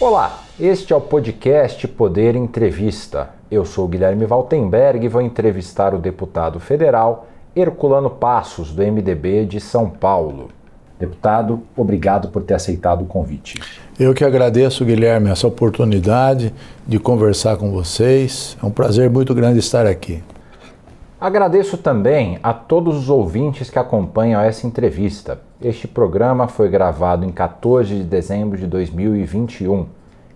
Olá, 0.00 0.44
este 0.58 0.94
é 0.94 0.96
o 0.96 1.00
podcast 1.00 1.86
Poder 1.86 2.34
Entrevista. 2.34 3.28
Eu 3.50 3.66
sou 3.66 3.86
Guilherme 3.86 4.24
Valtenberg 4.24 5.04
e 5.04 5.08
vou 5.10 5.20
entrevistar 5.20 5.94
o 5.94 5.98
deputado 5.98 6.58
federal 6.58 7.26
Herculano 7.54 8.08
Passos, 8.08 8.72
do 8.72 8.82
MDB 8.82 9.44
de 9.44 9.60
São 9.60 9.90
Paulo. 9.90 10.48
Deputado, 10.98 11.62
obrigado 11.76 12.28
por 12.28 12.42
ter 12.42 12.54
aceitado 12.54 13.02
o 13.02 13.06
convite. 13.06 13.60
Eu 13.98 14.14
que 14.14 14.24
agradeço, 14.24 14.86
Guilherme, 14.86 15.28
essa 15.28 15.46
oportunidade 15.46 16.54
de 16.86 16.98
conversar 16.98 17.58
com 17.58 17.70
vocês. 17.70 18.56
É 18.62 18.64
um 18.64 18.70
prazer 18.70 19.10
muito 19.10 19.34
grande 19.34 19.58
estar 19.58 19.86
aqui. 19.86 20.24
Agradeço 21.20 21.76
também 21.76 22.38
a 22.42 22.54
todos 22.54 22.96
os 22.96 23.10
ouvintes 23.10 23.68
que 23.68 23.78
acompanham 23.78 24.40
essa 24.40 24.66
entrevista. 24.66 25.49
Este 25.62 25.86
programa 25.86 26.48
foi 26.48 26.70
gravado 26.70 27.22
em 27.26 27.28
14 27.28 27.94
de 27.94 28.02
dezembro 28.02 28.56
de 28.56 28.66
2021. 28.66 29.84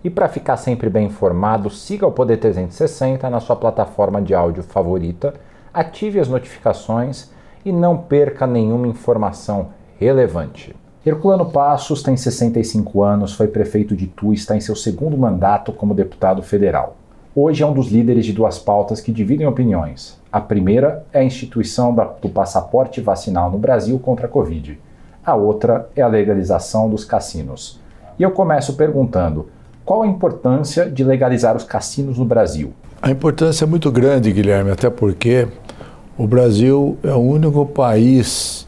E 0.03 0.09
para 0.11 0.29
ficar 0.29 0.55
sempre 0.55 0.87
bem 0.87 1.07
informado, 1.07 1.67
siga 1.67 2.05
o 2.05 2.11
Poder 2.11 2.37
360 2.37 3.27
na 3.27 3.39
sua 3.39 3.55
plataforma 3.55 4.21
de 4.21 4.35
áudio 4.35 4.61
favorita, 4.61 5.33
ative 5.73 6.19
as 6.19 6.27
notificações 6.27 7.31
e 7.65 7.71
não 7.71 7.97
perca 7.97 8.45
nenhuma 8.45 8.87
informação 8.87 9.69
relevante. 9.97 10.75
Herculano 11.03 11.47
Passos 11.47 12.03
tem 12.03 12.15
65 12.15 13.01
anos, 13.01 13.33
foi 13.33 13.47
prefeito 13.47 13.95
de 13.95 14.05
Itu 14.05 14.31
e 14.31 14.35
está 14.35 14.55
em 14.55 14.61
seu 14.61 14.75
segundo 14.75 15.17
mandato 15.17 15.71
como 15.73 15.95
deputado 15.95 16.43
federal. 16.43 16.97
Hoje 17.35 17.63
é 17.63 17.65
um 17.65 17.73
dos 17.73 17.87
líderes 17.87 18.27
de 18.27 18.31
duas 18.31 18.59
pautas 18.59 19.01
que 19.01 19.11
dividem 19.11 19.47
opiniões. 19.47 20.21
A 20.31 20.39
primeira 20.39 21.03
é 21.11 21.21
a 21.21 21.23
instituição 21.23 21.95
do 22.21 22.29
passaporte 22.29 23.01
vacinal 23.01 23.49
no 23.49 23.57
Brasil 23.57 23.97
contra 23.97 24.27
a 24.27 24.29
Covid. 24.29 24.79
A 25.25 25.33
outra 25.33 25.89
é 25.95 26.01
a 26.01 26.07
legalização 26.07 26.87
dos 26.89 27.03
cassinos. 27.03 27.79
E 28.19 28.23
eu 28.23 28.31
começo 28.31 28.75
perguntando: 28.75 29.47
qual 29.83 30.03
a 30.03 30.07
importância 30.07 30.89
de 30.89 31.03
legalizar 31.03 31.55
os 31.55 31.63
cassinos 31.63 32.17
no 32.17 32.25
Brasil? 32.25 32.73
A 33.01 33.09
importância 33.09 33.65
é 33.65 33.67
muito 33.67 33.91
grande, 33.91 34.31
Guilherme, 34.31 34.71
até 34.71 34.89
porque 34.89 35.47
o 36.17 36.27
Brasil 36.27 36.97
é 37.03 37.11
o 37.11 37.19
único 37.19 37.65
país 37.65 38.67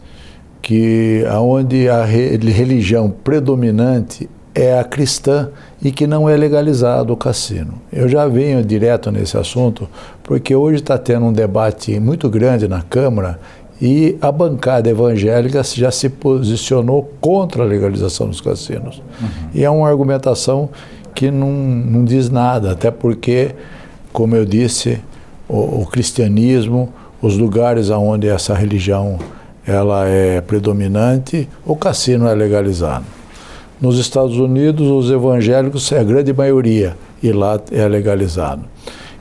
que 0.62 1.24
onde 1.40 1.88
a 1.88 2.04
religião 2.04 3.10
predominante 3.10 4.30
é 4.54 4.80
a 4.80 4.84
cristã 4.84 5.50
e 5.82 5.92
que 5.92 6.08
não 6.08 6.28
é 6.28 6.36
legalizado 6.36 7.14
o 7.14 7.18
cassino. 7.18 7.76
Eu 7.94 8.10
já 8.10 8.28
venho 8.28 8.64
direto 8.64 9.12
nesse 9.12 9.38
assunto 9.38 9.88
porque 10.24 10.56
hoje 10.56 10.82
está 10.82 10.98
tendo 10.98 11.28
um 11.28 11.32
debate 11.32 12.00
muito 12.00 12.28
grande 12.30 12.68
na 12.68 12.82
Câmara 12.82 13.40
e 13.82 14.18
a 14.22 14.32
bancada 14.32 14.90
evangélica 14.90 15.62
já 15.64 15.92
se 15.92 16.10
posicionou 16.10 17.12
contra 17.22 17.64
a 17.64 17.66
legalização 17.66 18.28
dos 18.28 18.42
cassinos. 18.42 19.02
Uhum. 19.22 19.50
E 19.54 19.64
é 19.64 19.70
uma 19.70 19.88
argumentação 19.88 20.70
que 21.14 21.30
não, 21.32 21.52
não 21.52 22.06
diz 22.06 22.30
nada, 22.30 22.72
até 22.72 22.92
porque, 22.92 23.52
como 24.12 24.36
eu 24.36 24.46
disse, 24.46 25.00
o, 25.48 25.82
o 25.82 25.88
cristianismo, 25.92 26.92
os 27.22 27.38
lugares 27.38 27.90
onde 27.90 28.28
essa 28.28 28.54
religião 28.54 29.20
ela 29.66 30.08
é 30.08 30.40
predominante, 30.42 31.48
o 31.66 31.76
cassino 31.76 32.28
é 32.28 32.34
legalizado. 32.34 33.06
Nos 33.82 34.00
Estados 34.00 34.38
Unidos, 34.38 34.88
os 34.88 35.12
evangélicos 35.12 35.92
é 35.92 36.00
a 36.00 36.04
grande 36.04 36.34
maioria 36.34 36.96
e 37.22 37.32
lá 37.32 37.60
é 37.72 37.88
legalizado. 37.88 38.64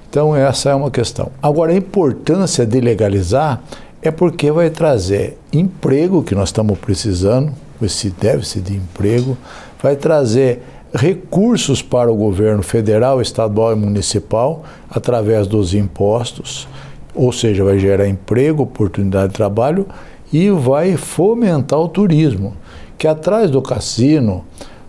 Então, 0.09 0.35
essa 0.35 0.71
é 0.71 0.75
uma 0.75 0.91
questão. 0.91 1.31
Agora, 1.43 1.73
a 1.73 1.77
importância 1.77 2.65
de 2.65 2.81
legalizar 2.81 3.61
é 4.07 4.11
porque 4.11 4.51
vai 4.51 4.71
trazer 4.71 5.39
emprego, 5.53 6.23
que 6.23 6.35
nós 6.35 6.49
estamos 6.49 6.79
precisando, 6.79 7.53
esse 7.81 8.11
déficit 8.11 8.63
de 8.63 8.77
emprego, 8.77 9.37
vai 9.83 9.97
trazer 9.97 10.63
recursos 10.95 11.83
para 11.83 12.11
o 12.11 12.17
governo 12.17 12.63
federal, 12.63 13.21
estadual 13.21 13.73
e 13.73 13.77
municipal 13.77 14.65
através 14.89 15.47
dos 15.47 15.75
impostos, 15.75 16.67
ou 17.15 17.33
seja, 17.33 17.65
vai 17.65 17.79
gerar 17.79 18.09
emprego, 18.09 18.63
oportunidade 18.63 19.29
de 19.29 19.35
trabalho 19.35 19.87
e 20.33 20.51
vai 20.51 20.97
fomentar 20.97 21.79
o 21.79 21.89
turismo 21.89 22.55
que 22.99 23.07
atrás 23.07 23.51
do 23.51 23.61
cassino 23.61 24.45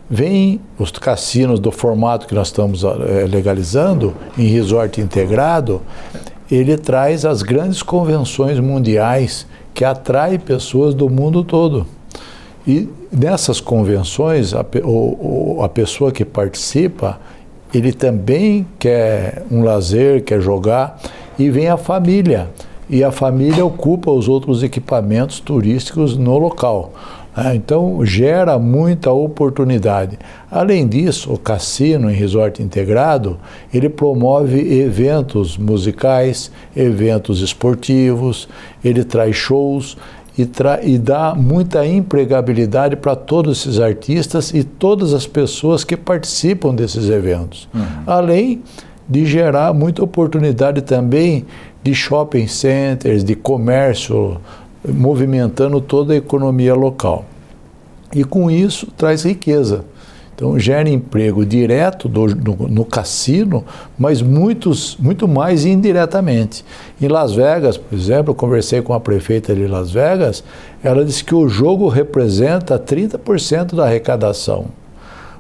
vem 0.10 0.62
os 0.80 0.92
cassinos 0.92 1.60
do 1.60 1.72
formato 1.72 2.28
que 2.28 2.34
nós 2.34 2.48
estamos 2.48 2.84
é, 2.84 3.26
legalizando, 3.28 4.16
em 4.38 4.48
resort 4.48 5.02
integrado, 5.02 5.82
ele 6.50 6.78
traz 6.78 7.26
as 7.26 7.42
grandes 7.42 7.84
convenções 7.84 8.60
mundiais 8.60 9.46
que 9.74 9.84
atraem 9.84 10.40
pessoas 10.40 10.94
do 10.94 11.10
mundo 11.10 11.44
todo. 11.44 11.86
E 12.66 12.90
nessas 13.12 13.62
convenções, 13.62 14.54
a, 14.54 14.66
o, 14.84 15.62
a 15.62 15.70
pessoa 15.70 16.12
que 16.12 16.26
participa, 16.26 17.20
ele 17.74 17.94
também 17.94 18.66
quer 18.80 19.44
um 19.52 19.64
lazer, 19.64 20.24
quer 20.24 20.42
jogar, 20.42 21.00
e 21.38 21.50
vem 21.50 21.68
a 21.68 21.78
família. 21.78 22.50
E 22.90 23.04
a 23.04 23.12
família 23.12 23.66
ocupa 23.66 24.10
os 24.12 24.28
outros 24.30 24.64
equipamentos 24.64 25.40
turísticos 25.40 26.18
no 26.18 26.38
local. 26.38 26.94
Ah, 27.40 27.54
então 27.54 28.04
gera 28.04 28.58
muita 28.58 29.12
oportunidade. 29.12 30.18
Além 30.50 30.88
disso, 30.88 31.32
o 31.32 31.38
cassino 31.38 32.10
em 32.10 32.14
resort 32.16 32.64
integrado 32.64 33.38
ele 33.72 33.90
promove 33.90 34.82
eventos 34.82 35.56
musicais, 35.56 36.52
eventos 36.76 37.42
esportivos, 37.42 38.50
ele 38.84 39.04
traz 39.04 39.36
shows 39.36 39.96
e, 40.36 40.48
tra 40.48 40.84
e 40.84 40.98
dá 40.98 41.36
muita 41.36 41.86
empregabilidade 41.86 42.96
para 42.96 43.16
todos 43.16 43.60
esses 43.60 43.80
artistas 43.80 44.52
e 44.52 44.64
todas 44.64 45.14
as 45.14 45.28
pessoas 45.28 45.84
que 45.84 45.96
participam 45.96 46.74
desses 46.74 47.08
eventos. 47.08 47.70
Uhum. 47.72 47.86
Além 48.08 48.64
de 49.08 49.28
gerar 49.28 49.76
muita 49.76 50.04
oportunidade 50.04 50.82
também 50.82 51.46
de 51.84 51.94
shopping 51.94 52.48
centers, 52.48 53.24
de 53.24 53.36
comércio 53.36 54.42
movimentando 54.88 55.82
toda 55.82 56.14
a 56.14 56.18
economia 56.18 56.74
local. 56.74 57.26
E 58.14 58.24
com 58.24 58.50
isso 58.50 58.88
traz 58.98 59.24
riqueza. 59.24 59.84
Então 60.38 60.58
gera 60.60 60.88
emprego 60.88 61.44
direto 61.44 62.08
do, 62.08 62.28
no, 62.28 62.68
no, 62.70 62.86
cassino, 62.86 63.66
mas 63.98 64.22
muitos, 64.22 64.96
muito 65.00 65.28
mais 65.28 65.66
indiretamente. 65.66 66.64
Em 67.02 67.08
Las 67.08 67.34
Vegas, 67.34 67.76
por 67.76 67.98
exemplo, 67.98 68.32
eu 68.32 68.36
conversei 68.36 68.84
com 68.84 68.94
a 68.94 69.00
prefeita 69.00 69.56
de 69.56 69.66
Las 69.66 69.90
Vegas, 69.90 70.44
ela 70.84 71.04
disse 71.04 71.24
que 71.24 71.34
o 71.34 71.50
jogo 71.50 71.88
representa 71.88 72.78
30% 72.78 73.74
da 73.74 73.86
arrecadação. 73.86 74.68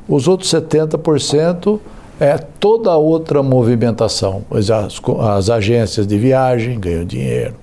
Os 0.10 0.28
outros 0.28 0.52
70% 0.52 1.80
é 2.20 2.38
toda 2.38 2.96
outra 2.96 3.44
movimentação. 3.44 4.44
As, 4.50 4.72
as 4.72 5.50
agências 5.52 6.08
de 6.08 6.18
viagem 6.18 6.80
ganham 6.80 7.06
dinheiro, 7.06 7.54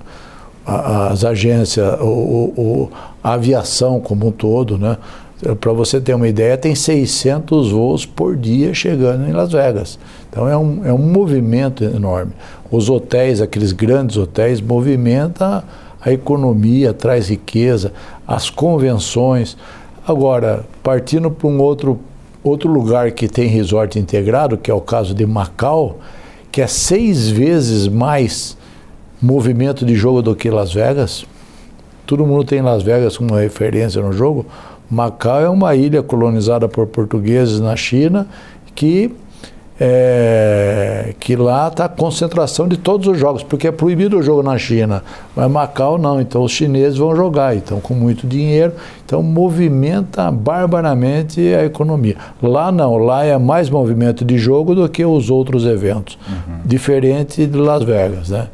as 0.67 1.25
agências, 1.25 2.01
o, 2.01 2.05
o, 2.05 2.91
a 3.23 3.35
aviação 3.35 4.01
como 4.01 4.29
um 4.29 4.31
todo, 4.31 4.79
né? 4.79 4.97
Para 5.61 5.73
você 5.73 6.01
ter 6.01 6.15
uma 6.15 6.27
ideia, 6.27 6.57
tem 6.57 6.75
600 6.75 7.71
voos 7.71 8.07
por 8.07 8.35
dia 8.35 8.73
chegando 8.73 9.29
em 9.29 9.33
Las 9.33 9.53
Vegas. 9.53 9.99
Então 10.31 10.49
é 10.49 10.57
um, 10.57 10.87
é 10.87 10.93
um 10.93 10.99
movimento 10.99 11.85
enorme. 11.85 12.33
Os 12.71 12.89
hotéis, 12.89 13.43
aqueles 13.43 13.73
grandes 13.73 14.17
hotéis, 14.17 14.61
movimentam 14.61 15.63
a 16.01 16.13
economia, 16.13 16.95
traz 16.95 17.29
riqueza, 17.29 17.93
as 18.27 18.49
convenções. 18.49 19.57
Agora, 20.07 20.65
partindo 20.83 21.31
para 21.31 21.49
um 21.49 21.61
outro, 21.61 22.01
outro 22.43 22.71
lugar 22.71 23.11
que 23.13 23.29
tem 23.29 23.47
resort 23.47 23.99
integrado, 23.99 24.57
que 24.57 24.71
é 24.71 24.75
o 24.75 24.81
caso 24.81 25.15
de 25.15 25.27
Macau, 25.27 25.99
que 26.51 26.63
é 26.63 26.67
seis 26.67 27.29
vezes 27.29 27.87
mais 27.87 28.57
movimento 29.25 29.87
de 29.87 29.95
jogo 29.95 30.21
do 30.21 30.37
que 30.37 30.51
Las 30.51 30.73
Vegas. 30.73 31.25
Todo 32.07 32.27
mundo 32.27 32.45
tem 32.45 32.61
Las 32.61 32.83
Vegas 32.83 33.17
como 33.17 33.35
referência 33.35 34.03
no 34.03 34.13
jogo. 34.13 34.45
Macau 34.91 35.41
é 35.41 35.49
uma 35.49 35.75
ilha 35.75 36.03
colonizada 36.03 36.69
por 36.69 36.87
portugueses 36.87 37.59
na 37.59 37.75
China 37.75 38.27
que 38.75 39.11
é, 39.81 41.15
que 41.19 41.35
lá 41.35 41.67
está 41.67 41.87
a 41.87 41.89
concentração 41.89 42.69
de 42.69 42.77
todos 42.77 43.09
os 43.09 43.19
jogos, 43.19 43.43
porque 43.43 43.67
é 43.67 43.73
proibido 43.73 44.19
o 44.19 44.23
jogo 44.23 44.41
na 44.41 44.57
China, 44.57 45.03
mas 45.35 45.51
Macau 45.51 45.99
não, 45.99 46.21
então 46.21 46.45
os 46.45 46.53
chineses 46.53 46.97
vão 46.97 47.17
jogar, 47.17 47.57
então 47.57 47.81
com 47.81 47.93
muito 47.93 48.25
dinheiro, 48.25 48.73
então 49.05 49.21
movimenta 49.21 50.31
barbaramente 50.31 51.41
a 51.41 51.65
economia. 51.65 52.17
Lá 52.41 52.71
não, 52.71 52.99
lá 52.99 53.25
é 53.25 53.37
mais 53.37 53.69
movimento 53.69 54.25
de 54.25 54.39
jogo 54.39 54.77
do 54.77 54.89
que 54.89 55.05
os 55.05 55.29
outros 55.29 55.67
eventos, 55.67 56.17
uhum. 56.29 56.61
diferente 56.65 57.45
de 57.45 57.59
Las 57.59 57.83
Vegas, 57.83 58.29
né? 58.29 58.47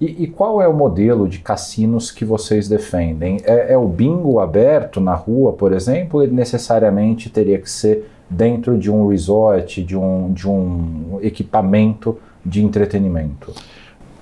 E, 0.00 0.24
e, 0.24 0.26
qual 0.26 0.60
é 0.60 0.68
o 0.68 0.74
modelo 0.74 1.26
de 1.26 1.38
cassinos 1.38 2.10
que 2.10 2.24
vocês 2.24 2.68
defendem? 2.68 3.38
É, 3.44 3.72
é, 3.72 3.78
o 3.78 3.88
bingo 3.88 4.40
aberto 4.40 5.00
na 5.00 5.14
rua, 5.14 5.54
por 5.54 5.72
exemplo, 5.72 6.22
ele 6.22 6.34
necessariamente 6.34 7.30
teria 7.30 7.58
que 7.58 7.70
ser 7.70 8.10
dentro 8.28 8.76
de 8.76 8.90
um 8.90 9.08
resort, 9.08 9.82
de 9.82 9.96
um, 9.96 10.32
de 10.32 10.48
um 10.48 11.18
equipamento 11.22 12.18
de 12.44 12.62
entretenimento? 12.62 13.52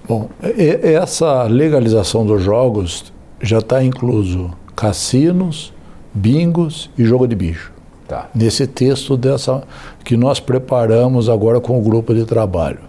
Bom, 0.07 0.29
essa 0.41 1.45
legalização 1.45 2.25
dos 2.25 2.43
jogos 2.43 3.13
já 3.41 3.59
está 3.59 3.83
incluso 3.83 4.51
cassinos, 4.77 5.73
bingos 6.13 6.91
e 6.97 7.05
jogo 7.05 7.27
de 7.27 7.35
bicho. 7.35 7.73
Tá. 8.07 8.29
Nesse 8.35 8.67
texto 8.67 9.17
dessa 9.17 9.63
que 10.05 10.17
nós 10.17 10.39
preparamos 10.39 11.29
agora 11.29 11.59
com 11.59 11.79
o 11.79 11.83
grupo 11.83 12.15
de 12.15 12.25
trabalho. 12.27 12.81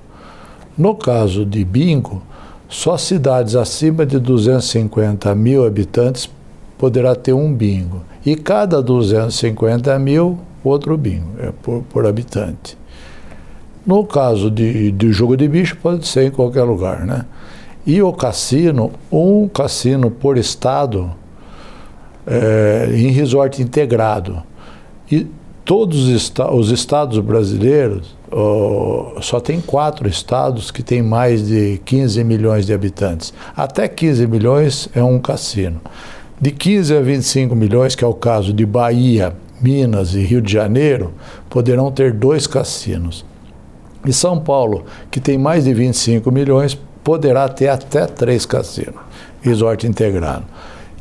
No 0.78 0.94
caso 0.94 1.46
de 1.46 1.64
bingo, 1.64 2.22
só 2.67 2.97
cidades 2.97 3.56
acima 3.56 4.06
de 4.06 4.19
250 4.19 5.33
mil 5.35 5.65
habitantes 5.65 6.29
poderá 6.77 7.15
ter 7.15 7.33
um 7.33 7.53
bingo. 7.53 8.01
E 8.25 8.35
cada 8.35 8.81
250 8.81 9.97
mil, 10.00 10.39
outro 10.63 10.97
bingo, 10.97 11.31
é 11.39 11.51
por, 11.62 11.83
por 11.83 12.06
habitante. 12.06 12.77
No 13.85 14.03
caso 14.03 14.50
de, 14.50 14.91
de 14.91 15.12
jogo 15.12 15.38
de 15.38 15.47
bicho, 15.47 15.77
pode 15.77 16.07
ser 16.07 16.27
em 16.27 16.31
qualquer 16.31 16.63
lugar, 16.63 17.06
né? 17.06 17.25
E 17.85 18.01
o 18.01 18.12
cassino, 18.12 18.91
um 19.12 19.47
cassino 19.47 20.09
por 20.09 20.38
estado, 20.38 21.12
é, 22.25 22.89
em 22.91 23.12
resort 23.12 23.62
integrado. 23.62 24.41
E 25.12 25.27
todos 25.65 26.07
os 26.07 26.71
estados 26.71 27.17
brasileiros, 27.19 28.15
só 29.21 29.39
tem 29.39 29.59
quatro 29.59 30.07
estados 30.07 30.69
que 30.69 30.83
têm 30.83 31.01
mais 31.01 31.47
de 31.47 31.81
15 31.83 32.23
milhões 32.23 32.65
de 32.67 32.73
habitantes. 32.73 33.33
Até 33.57 33.88
15 33.88 34.27
milhões 34.27 34.88
é 34.94 35.03
um 35.03 35.19
cassino. 35.19 35.81
De 36.39 36.51
15 36.51 36.95
a 36.95 37.01
25 37.01 37.56
milhões, 37.56 37.95
que 37.95 38.03
é 38.03 38.07
o 38.07 38.13
caso 38.13 38.53
de 38.53 38.65
Bahia, 38.65 39.35
Minas 39.59 40.13
e 40.13 40.19
Rio 40.19 40.41
de 40.41 40.53
Janeiro, 40.53 41.13
poderão 41.50 41.91
ter 41.91 42.13
dois 42.13 42.45
cassinos. 42.45 43.25
E 44.06 44.13
São 44.13 44.39
Paulo, 44.39 44.85
que 45.09 45.19
tem 45.19 45.38
mais 45.38 45.63
de 45.63 45.73
25 45.73 46.31
milhões, 46.31 46.77
poderá 47.03 47.50
ter 47.50 47.69
até 47.69 48.06
três 48.06 48.45
cassinos, 48.45 49.00
resort 49.41 49.88
integrado 49.88 50.45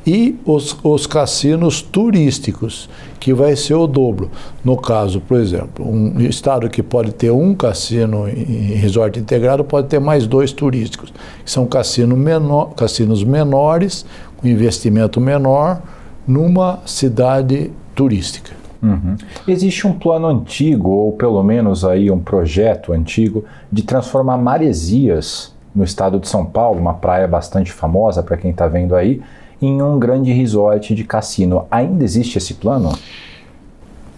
e 0.06 0.38
os, 0.44 0.76
os 0.82 1.06
cassinos 1.06 1.80
turísticos, 1.80 2.88
que 3.18 3.32
vai 3.32 3.56
ser 3.56 3.74
o 3.74 3.86
dobro. 3.86 4.30
No 4.62 4.76
caso, 4.76 5.20
por 5.20 5.38
exemplo, 5.38 5.86
um 5.88 6.20
estado 6.20 6.68
que 6.68 6.82
pode 6.82 7.12
ter 7.12 7.30
um 7.30 7.54
cassino 7.54 8.28
em 8.28 8.74
resort 8.74 9.18
integrado 9.18 9.64
pode 9.64 9.88
ter 9.88 9.98
mais 9.98 10.26
dois 10.26 10.52
turísticos, 10.52 11.12
que 11.44 11.50
são 11.50 11.66
cassino 11.66 12.16
menor, 12.16 12.74
cassinos 12.74 13.24
menores, 13.24 14.04
com 14.36 14.46
investimento 14.46 15.20
menor, 15.20 15.80
numa 16.26 16.80
cidade 16.84 17.70
turística. 17.94 18.52
Uhum. 18.82 19.16
Existe 19.48 19.86
um 19.86 19.94
plano 19.94 20.26
antigo, 20.26 20.90
ou 20.90 21.12
pelo 21.12 21.42
menos 21.42 21.84
aí 21.84 22.10
um 22.10 22.18
projeto 22.18 22.92
antigo, 22.92 23.44
de 23.72 23.82
transformar 23.82 24.36
Maresias, 24.36 25.54
no 25.74 25.82
estado 25.82 26.20
de 26.20 26.28
São 26.28 26.44
Paulo, 26.44 26.78
uma 26.78 26.94
praia 26.94 27.26
bastante 27.26 27.72
famosa 27.72 28.22
para 28.22 28.36
quem 28.36 28.50
está 28.50 28.68
vendo 28.68 28.94
aí, 28.94 29.20
em 29.64 29.82
um 29.82 29.98
grande 29.98 30.32
resort 30.32 30.94
de 30.94 31.04
cassino. 31.04 31.66
Ainda 31.70 32.04
existe 32.04 32.38
esse 32.38 32.54
plano? 32.54 32.92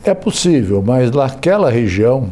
É 0.04 0.14
possível, 0.14 0.82
mas 0.84 1.10
naquela 1.10 1.70
região 1.70 2.28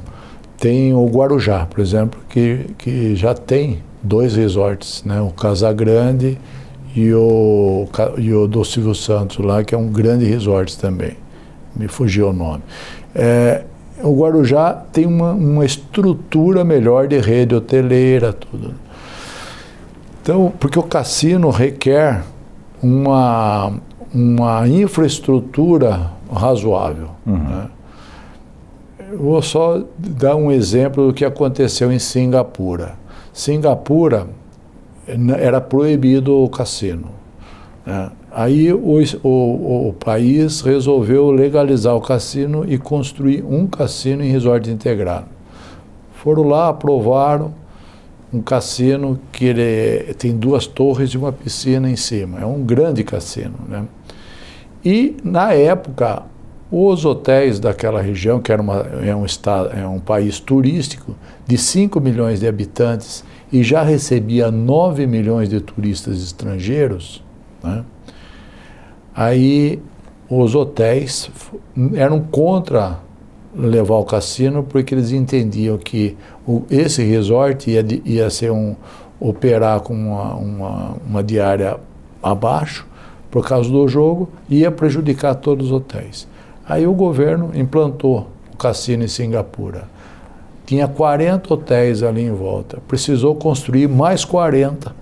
tem 0.59 0.95
o 0.95 1.07
Guarujá, 1.07 1.67
por 1.67 1.81
exemplo, 1.81 2.21
que, 2.29 2.67
que 2.79 3.17
já 3.17 3.35
tem 3.35 3.81
dois 4.03 4.37
resorts, 4.37 5.03
né? 5.05 5.21
o 5.21 5.31
Casa 5.31 5.73
Grande 5.73 6.39
e 6.95 7.13
o, 7.13 7.89
e 8.19 8.33
o 8.33 8.47
do 8.47 8.65
Silvio 8.65 8.95
Santos 8.95 9.45
lá, 9.45 9.65
que 9.65 9.75
é 9.75 9.79
um 9.79 9.89
grande 9.89 10.25
resort 10.25 10.79
também. 10.79 11.17
Me 11.75 11.89
fugiu 11.89 12.29
o 12.29 12.33
nome. 12.33 12.63
É, 13.15 13.65
o 14.03 14.15
Guarujá 14.15 14.73
tem 14.93 15.07
uma, 15.07 15.33
uma 15.33 15.65
estrutura 15.65 16.65
melhor 16.65 17.09
de 17.09 17.19
rede 17.19 17.55
hoteleira, 17.55 18.33
tudo. 18.33 18.75
Então, 20.23 20.53
porque 20.59 20.79
o 20.79 20.83
cassino 20.83 21.51
requer 21.51 22.23
uma, 22.85 23.73
uma 24.13 24.69
infraestrutura 24.69 26.11
razoável. 26.31 27.09
Uhum. 27.27 27.39
Né? 27.39 27.69
Vou 29.19 29.41
só 29.41 29.83
dar 29.99 30.37
um 30.37 30.53
exemplo 30.53 31.07
do 31.07 31.15
que 31.15 31.25
aconteceu 31.25 31.91
em 31.91 31.99
Singapura. 31.99 32.95
Singapura 33.33 34.27
era 35.39 35.61
proibido 35.61 36.37
o 36.37 36.49
cassino. 36.49 37.09
Né? 37.87 38.11
Aí 38.31 38.73
o, 38.73 39.01
o, 39.23 39.89
o, 39.89 39.93
país 39.93 40.61
resolveu 40.61 41.31
legalizar 41.31 41.95
o 41.95 42.01
cassino 42.01 42.65
e 42.67 42.77
construir 42.77 43.45
um 43.45 43.67
cassino 43.67 44.23
em 44.23 44.31
resort 44.31 44.69
integrado. 44.69 45.27
Foram 46.17 46.43
lá, 46.43 46.69
aprovaram, 46.69 47.55
um 48.35 48.43
cassino 48.43 49.19
que 49.31 49.45
ele 49.45 50.15
tem 50.15 50.37
duas 50.37 50.67
torres 50.67 51.11
e 51.11 51.19
uma 51.19 51.33
piscina 51.33 51.89
em 51.89 51.97
cima. 51.97 52.41
É 52.41 52.47
um 52.47 52.63
grande 52.63 53.05
cassino. 53.05 53.55
Né? 53.69 53.85
E, 54.85 55.17
na 55.23 55.53
época, 55.53 56.23
os 56.71 57.05
hotéis 57.05 57.61
daquela 57.61 58.03
região, 58.03 58.41
que 58.41 58.51
era 58.51 58.61
uma, 58.61 58.81
é, 59.05 59.15
um 59.15 59.25
estado, 59.25 59.71
é 59.73 59.87
um 59.87 60.01
país 60.01 60.41
turístico 60.41 61.15
de 61.47 61.57
5 61.57 62.01
milhões 62.01 62.41
de 62.41 62.49
habitantes 62.49 63.25
e 63.53 63.63
já 63.63 63.83
recebia 63.83 64.51
9 64.51 65.07
milhões 65.07 65.49
de 65.49 65.61
turistas 65.61 66.21
estrangeiros, 66.21 67.23
né? 67.63 67.85
aí 69.15 69.81
os 70.29 70.55
hotéis 70.55 71.31
eram 71.95 72.21
contra 72.21 72.99
levar 73.57 73.97
o 73.97 74.05
cassino 74.05 74.65
porque 74.65 74.95
eles 74.95 75.13
entendiam 75.13 75.79
que 75.79 76.17
o, 76.47 76.63
esse 76.71 77.03
resort 77.03 77.71
ia, 77.71 77.85
ia 78.05 78.31
ser 78.31 78.51
um 78.51 78.77
operar 79.21 79.81
com 79.81 79.95
uma, 79.95 80.35
uma, 80.35 80.97
uma 81.07 81.23
diária 81.23 81.79
abaixo 82.23 82.87
por 83.31 83.47
causa 83.47 83.71
do 83.71 83.87
jogo 83.89 84.29
ia 84.49 84.71
prejudicar 84.71 85.35
todos 85.35 85.67
os 85.67 85.73
hotéis. 85.73 86.29
Aí 86.67 86.87
o 86.87 86.93
governo 86.93 87.51
implantou 87.55 88.29
o 88.53 88.57
cassino 88.57 89.05
em 89.05 89.09
Singapura. 89.09 89.89
Tinha 90.65 90.89
40 90.89 91.53
hotéis 91.53 92.03
ali 92.03 92.23
em 92.23 92.33
volta. 92.33 92.79
Precisou 92.89 93.35
construir 93.35 93.89
mais 93.89 94.25
40, 94.25 94.95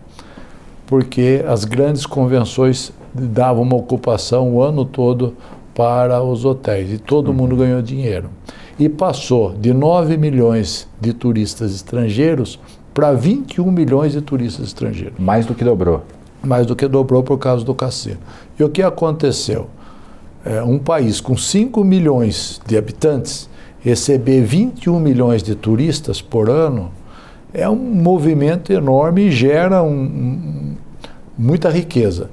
porque 0.86 1.44
as 1.46 1.64
grandes 1.64 2.04
convenções 2.04 2.92
davam 3.14 3.62
uma 3.62 3.76
ocupação 3.76 4.54
o 4.54 4.62
ano 4.62 4.84
todo 4.84 5.36
para 5.74 6.22
os 6.22 6.44
hotéis 6.44 6.92
e 6.92 6.98
todo 6.98 7.28
uhum. 7.28 7.34
mundo 7.34 7.56
ganhou 7.56 7.80
dinheiro. 7.82 8.30
E 8.78 8.88
passou 8.88 9.52
de 9.52 9.72
9 9.72 10.16
milhões 10.16 10.88
de 11.00 11.12
turistas 11.12 11.74
estrangeiros 11.74 12.58
para 12.94 13.12
21 13.12 13.70
milhões 13.70 14.12
de 14.12 14.20
turistas 14.20 14.66
estrangeiros. 14.66 15.18
Mais 15.18 15.46
do 15.46 15.54
que 15.54 15.64
dobrou. 15.64 16.02
Mais 16.42 16.66
do 16.66 16.74
que 16.74 16.88
dobrou 16.88 17.22
por 17.22 17.38
causa 17.38 17.64
do 17.64 17.74
cassino. 17.74 18.18
E 18.58 18.64
o 18.64 18.68
que 18.68 18.82
aconteceu? 18.82 19.68
É, 20.44 20.62
um 20.62 20.78
país 20.78 21.20
com 21.20 21.36
5 21.36 21.84
milhões 21.84 22.60
de 22.66 22.76
habitantes 22.76 23.48
receber 23.80 24.42
21 24.42 24.98
milhões 24.98 25.42
de 25.42 25.54
turistas 25.54 26.20
por 26.20 26.48
ano 26.48 26.90
é 27.52 27.68
um 27.68 27.76
movimento 27.76 28.72
enorme 28.72 29.26
e 29.26 29.30
gera 29.30 29.82
um, 29.82 29.92
um, 29.92 30.76
muita 31.36 31.68
riqueza. 31.68 32.30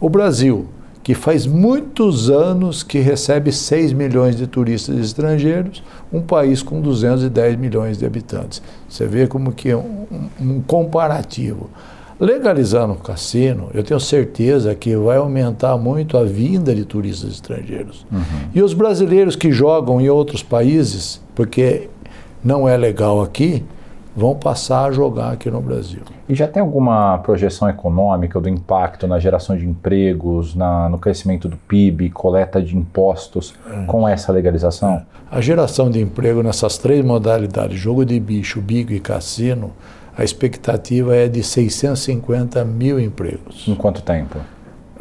O 0.00 0.08
Brasil, 0.08 0.66
que 1.04 1.12
faz 1.12 1.46
muitos 1.46 2.30
anos 2.30 2.82
que 2.82 2.98
recebe 2.98 3.52
6 3.52 3.92
milhões 3.92 4.36
de 4.36 4.46
turistas 4.46 4.96
estrangeiros, 4.96 5.82
um 6.10 6.22
país 6.22 6.62
com 6.62 6.80
210 6.80 7.56
milhões 7.56 7.98
de 7.98 8.06
habitantes. 8.06 8.62
Você 8.88 9.06
vê 9.06 9.26
como 9.26 9.52
que 9.52 9.68
é 9.68 9.76
um, 9.76 10.06
um 10.40 10.62
comparativo. 10.62 11.68
Legalizando 12.18 12.94
o 12.94 12.96
cassino, 12.96 13.68
eu 13.74 13.82
tenho 13.82 14.00
certeza 14.00 14.74
que 14.74 14.96
vai 14.96 15.18
aumentar 15.18 15.76
muito 15.76 16.16
a 16.16 16.24
vinda 16.24 16.74
de 16.74 16.86
turistas 16.86 17.32
estrangeiros. 17.32 18.06
Uhum. 18.10 18.20
E 18.54 18.62
os 18.62 18.72
brasileiros 18.72 19.36
que 19.36 19.52
jogam 19.52 20.00
em 20.00 20.08
outros 20.08 20.42
países, 20.42 21.20
porque 21.34 21.90
não 22.42 22.66
é 22.66 22.78
legal 22.78 23.20
aqui, 23.20 23.62
vão 24.16 24.34
passar 24.34 24.84
a 24.84 24.92
jogar 24.92 25.32
aqui 25.32 25.50
no 25.50 25.60
Brasil. 25.60 26.02
E 26.28 26.34
já 26.34 26.46
tem 26.46 26.62
alguma 26.62 27.18
projeção 27.18 27.68
econômica 27.68 28.40
do 28.40 28.48
impacto 28.48 29.06
na 29.06 29.18
geração 29.18 29.56
de 29.56 29.66
empregos, 29.66 30.54
na, 30.54 30.88
no 30.88 30.98
crescimento 30.98 31.48
do 31.48 31.56
PIB, 31.56 32.10
coleta 32.10 32.62
de 32.62 32.76
impostos 32.76 33.54
é. 33.68 33.84
com 33.86 34.08
essa 34.08 34.32
legalização? 34.32 35.02
A 35.30 35.40
geração 35.40 35.90
de 35.90 36.00
emprego 36.00 36.42
nessas 36.42 36.78
três 36.78 37.04
modalidades, 37.04 37.78
jogo 37.78 38.04
de 38.04 38.18
bicho, 38.20 38.60
bigo 38.60 38.92
e 38.92 39.00
cassino, 39.00 39.72
a 40.16 40.22
expectativa 40.22 41.16
é 41.16 41.26
de 41.26 41.42
650 41.42 42.64
mil 42.64 43.00
empregos. 43.00 43.66
Em 43.66 43.74
quanto 43.74 44.00
tempo? 44.00 44.38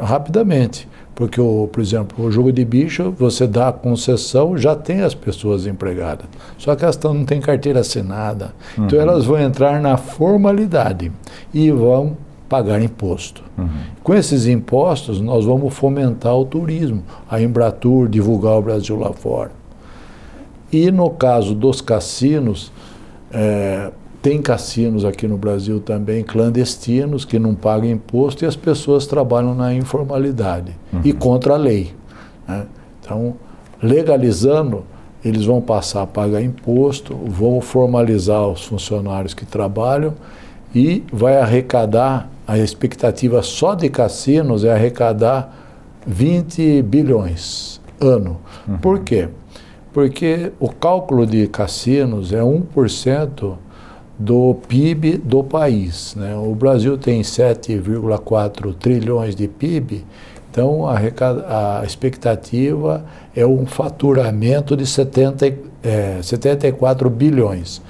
Rapidamente. 0.04 0.88
Porque, 1.16 1.40
o, 1.40 1.68
por 1.72 1.80
exemplo, 1.80 2.26
o 2.26 2.32
jogo 2.32 2.52
de 2.52 2.66
bicho, 2.66 3.14
você 3.18 3.46
dá 3.46 3.68
a 3.68 3.72
concessão, 3.74 4.58
já 4.58 4.76
tem 4.76 5.02
as 5.02 5.14
pessoas 5.14 5.68
empregadas. 5.68 6.26
Só 6.58 6.76
que 6.76 6.84
elas 6.84 6.98
não 6.98 7.24
têm 7.24 7.40
carteira 7.40 7.82
assinada. 7.82 8.54
Então, 8.74 8.84
uhum. 8.84 8.88
Então 8.88 9.00
elas 9.00 9.26
vão 9.26 9.40
entrar 9.40 9.80
na 9.80 9.96
formalidade 9.96 11.12
e 11.54 11.70
vão 11.70 12.18
pagar 12.50 12.82
imposto. 12.82 13.44
Uhum. 13.58 13.68
Com 14.04 14.14
esses 14.16 14.48
impostos, 14.48 15.22
nós 15.22 15.46
vamos 15.46 15.74
fomentar 15.74 16.36
o 16.36 16.46
turismo, 16.46 17.04
a 17.30 17.40
Embratur, 17.42 18.08
divulgar 18.08 18.58
o 18.58 18.62
Brasil 18.62 18.98
lá 18.98 19.14
fora. 19.14 19.52
E 20.72 20.92
no 20.92 21.12
caso 21.12 21.54
dos 21.54 21.80
cassinos, 21.82 22.72
é, 23.32 23.92
tem 24.24 24.42
cassinos 24.42 25.04
aqui 25.04 25.28
no 25.28 25.38
Brasil 25.38 25.82
também 25.82 26.24
clandestinos 26.24 27.26
que 27.26 27.38
não 27.38 27.54
pagam 27.54 27.90
imposto 27.90 28.46
e 28.46 28.48
as 28.48 28.56
pessoas 28.56 29.06
trabalham 29.06 29.54
na 29.54 29.74
informalidade 29.74 30.72
uhum. 30.94 31.02
e 31.04 31.12
contra 31.12 31.56
a 31.56 31.58
lei. 31.58 31.94
Né? 32.48 32.66
Então, 33.02 33.36
legalizando, 33.82 34.86
eles 35.26 35.44
vão 35.44 35.60
passar 35.60 36.04
a 36.04 36.08
pagar 36.08 36.42
imposto, 36.42 37.14
vão 37.14 37.60
formalizar 37.60 38.48
os 38.48 38.64
funcionários 38.64 39.34
que 39.34 39.46
trabalham 39.46 40.14
e 40.74 41.04
vai 41.12 41.36
arrecadar, 41.38 42.30
a 42.48 42.58
expectativa 42.58 43.44
só 43.44 43.76
de 43.76 43.90
cassinos 43.90 44.64
é 44.64 44.72
arrecadar 44.72 45.54
20 46.08 46.82
bilhões 46.84 47.82
ano. 48.00 48.40
Uhum. 48.66 48.78
Por 48.78 49.00
quê? 49.02 49.28
Porque 49.92 50.54
o 50.62 50.70
cálculo 50.70 51.26
de 51.26 51.46
cassinos 51.50 52.32
é 52.32 52.40
1% 52.40 53.58
do 54.24 54.56
PIB 54.68 55.18
do 55.18 55.44
país. 55.44 56.16
Né? 56.16 56.34
O 56.36 56.56
Brasil 56.56 56.98
tem 56.98 57.22
7,4 57.22 58.74
trilhões 58.74 59.36
de 59.36 59.48
PIB, 59.50 60.06
então 60.50 60.88
a, 60.88 60.98
a, 61.80 61.86
expectativa 61.86 63.04
é 63.36 63.46
um 63.46 63.66
faturamento 63.66 64.78
de 64.78 64.86
70, 64.86 65.58
é, 65.84 66.20
74 66.22 67.10
bilhões. 67.10 67.82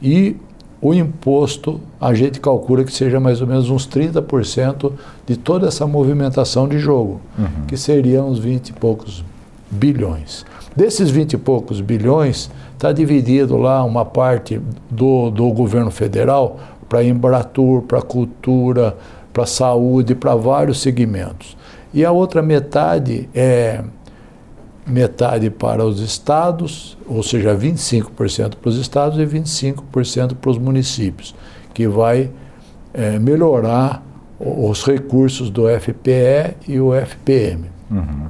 E 0.00 0.36
o 0.80 0.94
imposto, 0.94 1.80
a 2.00 2.14
gente 2.14 2.38
calcula 2.38 2.84
que 2.84 2.92
seja 2.92 3.18
mais 3.18 3.40
ou 3.40 3.46
menos 3.46 3.68
uns 3.68 3.86
30% 3.86 4.92
de 5.26 5.36
toda 5.36 5.66
essa 5.66 5.86
movimentação 5.86 6.68
de 6.68 6.78
jogo, 6.78 7.20
uhum. 7.38 7.66
que 7.66 7.76
seriam 7.76 8.28
uns 8.28 8.38
20 8.38 8.68
e 8.68 8.72
poucos 8.72 9.24
bilhões. 9.72 10.44
Desses 10.76 11.10
20 11.10 11.32
e 11.32 11.38
poucos 11.38 11.80
bilhões, 11.80 12.50
está 12.74 12.92
dividido 12.92 13.56
lá 13.56 13.82
uma 13.84 14.04
parte 14.04 14.60
do, 14.90 15.30
do 15.30 15.50
governo 15.50 15.90
federal 15.90 16.58
para 16.88 17.02
Embratur, 17.02 17.82
para 17.82 18.02
cultura, 18.02 18.96
para 19.32 19.46
saúde, 19.46 20.14
para 20.14 20.34
vários 20.34 20.80
segmentos. 20.80 21.56
E 21.94 22.04
a 22.04 22.12
outra 22.12 22.42
metade 22.42 23.28
é 23.34 23.82
metade 24.86 25.48
para 25.48 25.84
os 25.84 26.00
estados, 26.00 26.98
ou 27.06 27.22
seja, 27.22 27.56
25% 27.56 28.56
para 28.56 28.68
os 28.68 28.76
estados 28.76 29.18
e 29.18 29.24
25% 29.24 30.34
para 30.34 30.50
os 30.50 30.58
municípios, 30.58 31.34
que 31.72 31.86
vai 31.86 32.30
é, 32.92 33.18
melhorar 33.18 34.02
os 34.40 34.84
recursos 34.84 35.50
do 35.50 35.68
FPE 35.68 36.56
e 36.66 36.80
o 36.80 36.92
FPM. 36.94 37.70
Uhum. 37.90 38.26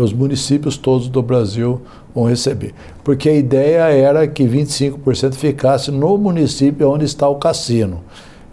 Os 0.00 0.12
municípios 0.12 0.76
todos 0.76 1.08
do 1.08 1.22
Brasil 1.22 1.80
vão 2.14 2.24
receber. 2.24 2.74
Porque 3.02 3.28
a 3.28 3.34
ideia 3.34 3.82
era 3.90 4.26
que 4.26 4.44
25% 4.44 5.34
ficasse 5.34 5.90
no 5.90 6.16
município 6.16 6.90
onde 6.90 7.04
está 7.04 7.28
o 7.28 7.36
cassino. 7.36 8.00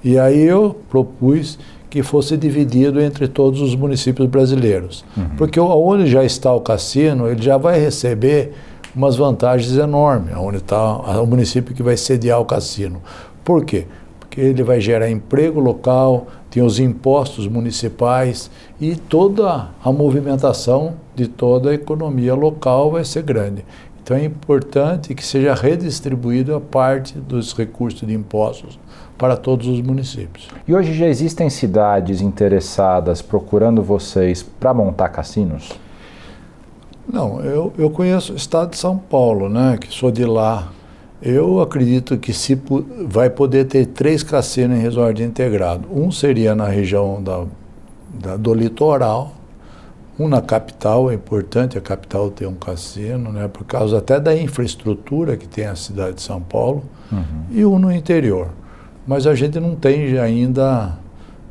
E 0.03 0.17
aí 0.17 0.41
eu 0.41 0.75
propus 0.89 1.57
que 1.89 2.03
fosse 2.03 2.35
dividido 2.35 2.99
entre 2.99 3.27
todos 3.27 3.61
os 3.61 3.75
municípios 3.75 4.27
brasileiros. 4.27 5.05
Uhum. 5.15 5.29
Porque 5.37 5.59
onde 5.59 6.07
já 6.07 6.23
está 6.23 6.53
o 6.53 6.59
cassino, 6.59 7.27
ele 7.27 7.41
já 7.41 7.57
vai 7.57 7.79
receber 7.79 8.53
umas 8.95 9.15
vantagens 9.15 9.77
enormes, 9.77 10.35
onde 10.35 10.57
está 10.57 10.97
o 11.21 11.25
município 11.25 11.75
que 11.75 11.83
vai 11.83 11.97
sediar 11.97 12.39
o 12.39 12.45
cassino. 12.45 13.01
Por 13.43 13.63
quê? 13.63 13.85
Porque 14.19 14.41
ele 14.41 14.63
vai 14.63 14.81
gerar 14.81 15.09
emprego 15.09 15.59
local, 15.59 16.27
tem 16.49 16.63
os 16.63 16.79
impostos 16.79 17.47
municipais 17.47 18.49
e 18.79 18.95
toda 18.95 19.69
a 19.83 19.91
movimentação 19.91 20.93
de 21.15 21.27
toda 21.27 21.69
a 21.69 21.73
economia 21.73 22.35
local 22.35 22.91
vai 22.91 23.03
ser 23.03 23.23
grande. 23.23 23.65
Então 24.03 24.15
é 24.15 24.23
importante 24.23 25.15
que 25.15 25.25
seja 25.25 25.55
redistribuída 25.55 26.57
a 26.57 26.61
parte 26.61 27.17
dos 27.17 27.53
recursos 27.53 28.07
de 28.07 28.13
impostos 28.13 28.77
para 29.17 29.35
todos 29.35 29.67
os 29.67 29.81
municípios. 29.81 30.47
E 30.67 30.75
hoje 30.75 30.93
já 30.93 31.07
existem 31.07 31.49
cidades 31.49 32.21
interessadas 32.21 33.21
procurando 33.21 33.81
vocês 33.81 34.43
para 34.43 34.73
montar 34.73 35.09
cassinos? 35.09 35.71
Não, 37.11 37.39
eu, 37.41 37.73
eu 37.77 37.89
conheço 37.89 38.33
o 38.33 38.35
estado 38.35 38.71
de 38.71 38.77
São 38.77 38.97
Paulo, 38.97 39.47
né, 39.47 39.77
que 39.79 39.93
sou 39.93 40.11
de 40.11 40.25
lá. 40.25 40.71
Eu 41.21 41.61
acredito 41.61 42.17
que 42.17 42.33
se 42.33 42.59
vai 43.07 43.29
poder 43.29 43.65
ter 43.65 43.87
três 43.87 44.21
cassinos 44.21 44.77
em 44.77 44.81
resort 44.81 45.23
integrado. 45.23 45.87
Um 45.91 46.11
seria 46.11 46.53
na 46.53 46.67
região 46.67 47.23
da, 47.23 47.45
da, 48.13 48.37
do 48.37 48.53
litoral, 48.53 49.33
um 50.17 50.27
na 50.27 50.41
capital, 50.41 51.11
é 51.11 51.13
importante 51.13 51.77
a 51.77 51.81
capital 51.81 52.31
ter 52.31 52.47
um 52.47 52.55
cassino, 52.55 53.31
né, 53.31 53.47
por 53.47 53.65
causa 53.65 53.97
até 53.97 54.19
da 54.19 54.35
infraestrutura 54.35 55.35
que 55.35 55.47
tem 55.47 55.65
a 55.65 55.75
cidade 55.75 56.15
de 56.15 56.21
São 56.21 56.41
Paulo, 56.41 56.83
uhum. 57.11 57.45
e 57.51 57.65
um 57.65 57.77
no 57.77 57.91
interior 57.91 58.49
mas 59.07 59.27
a 59.27 59.35
gente 59.35 59.59
não 59.59 59.75
tem 59.75 60.17
ainda 60.17 60.93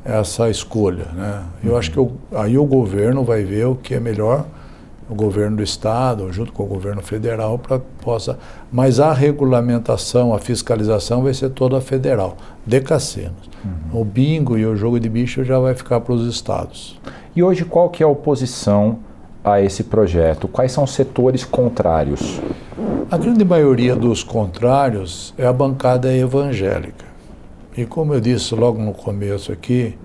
essa 0.05 0.51
escolha. 0.51 1.07
Né? 1.15 1.43
Eu 1.63 1.73
uhum. 1.73 1.79
acho 1.79 1.91
que 1.91 2.09
aí 2.35 2.59
o 2.59 2.65
governo 2.65 3.23
vai 3.23 3.45
ver 3.45 3.67
o 3.67 3.77
que 3.77 3.95
é 3.95 4.01
melhor, 4.01 4.45
o 5.09 5.15
governo 5.15 5.59
do 5.59 5.63
estado, 5.63 6.33
junto 6.33 6.53
com 6.53 6.63
o 6.63 6.67
governo 6.67 7.03
federal, 7.03 7.59
para 7.59 7.79
possa. 7.79 8.39
Mas 8.73 8.99
a 8.99 9.13
regulamentação, 9.13 10.35
a 10.35 10.39
fiscalização 10.39 11.23
vai 11.23 11.35
ser 11.35 11.51
toda 11.51 11.81
federal, 11.81 12.37
de 12.67 12.81
cassinos. 12.81 13.51
Uhum. 13.65 14.01
O 14.01 14.05
bingo 14.05 14.57
e 14.57 14.65
o 14.65 14.77
jogo 14.77 14.99
de 14.99 15.09
bicho 15.09 15.45
já 15.45 15.59
vai 15.59 15.75
ficar 15.75 16.01
para 16.01 16.15
os 16.15 16.27
estados. 16.27 16.99
E 17.37 17.43
hoje 17.43 17.65
qual 17.65 17.91
que 17.91 18.03
é 18.03 18.07
a 18.07 18.09
oposição 18.09 18.99
a 19.43 19.61
esse 19.61 19.85
projeto? 19.85 20.49
Quais 20.49 20.73
são 20.73 20.85
os 20.85 20.93
setores 20.93 21.45
contrários? 21.45 22.41
A 23.11 23.19
grande 23.19 23.45
maioria 23.45 23.95
dos 23.95 24.23
contrários 24.23 25.35
é 25.37 25.47
a 25.47 25.53
bancada 25.53 26.15
evangélica. 26.15 27.05
E 27.77 27.85
como 27.85 28.15
eu 28.15 28.21
disse 28.21 28.55
logo 28.55 28.81
no 28.81 28.93
começo 28.93 29.53
aqui, 29.53 29.99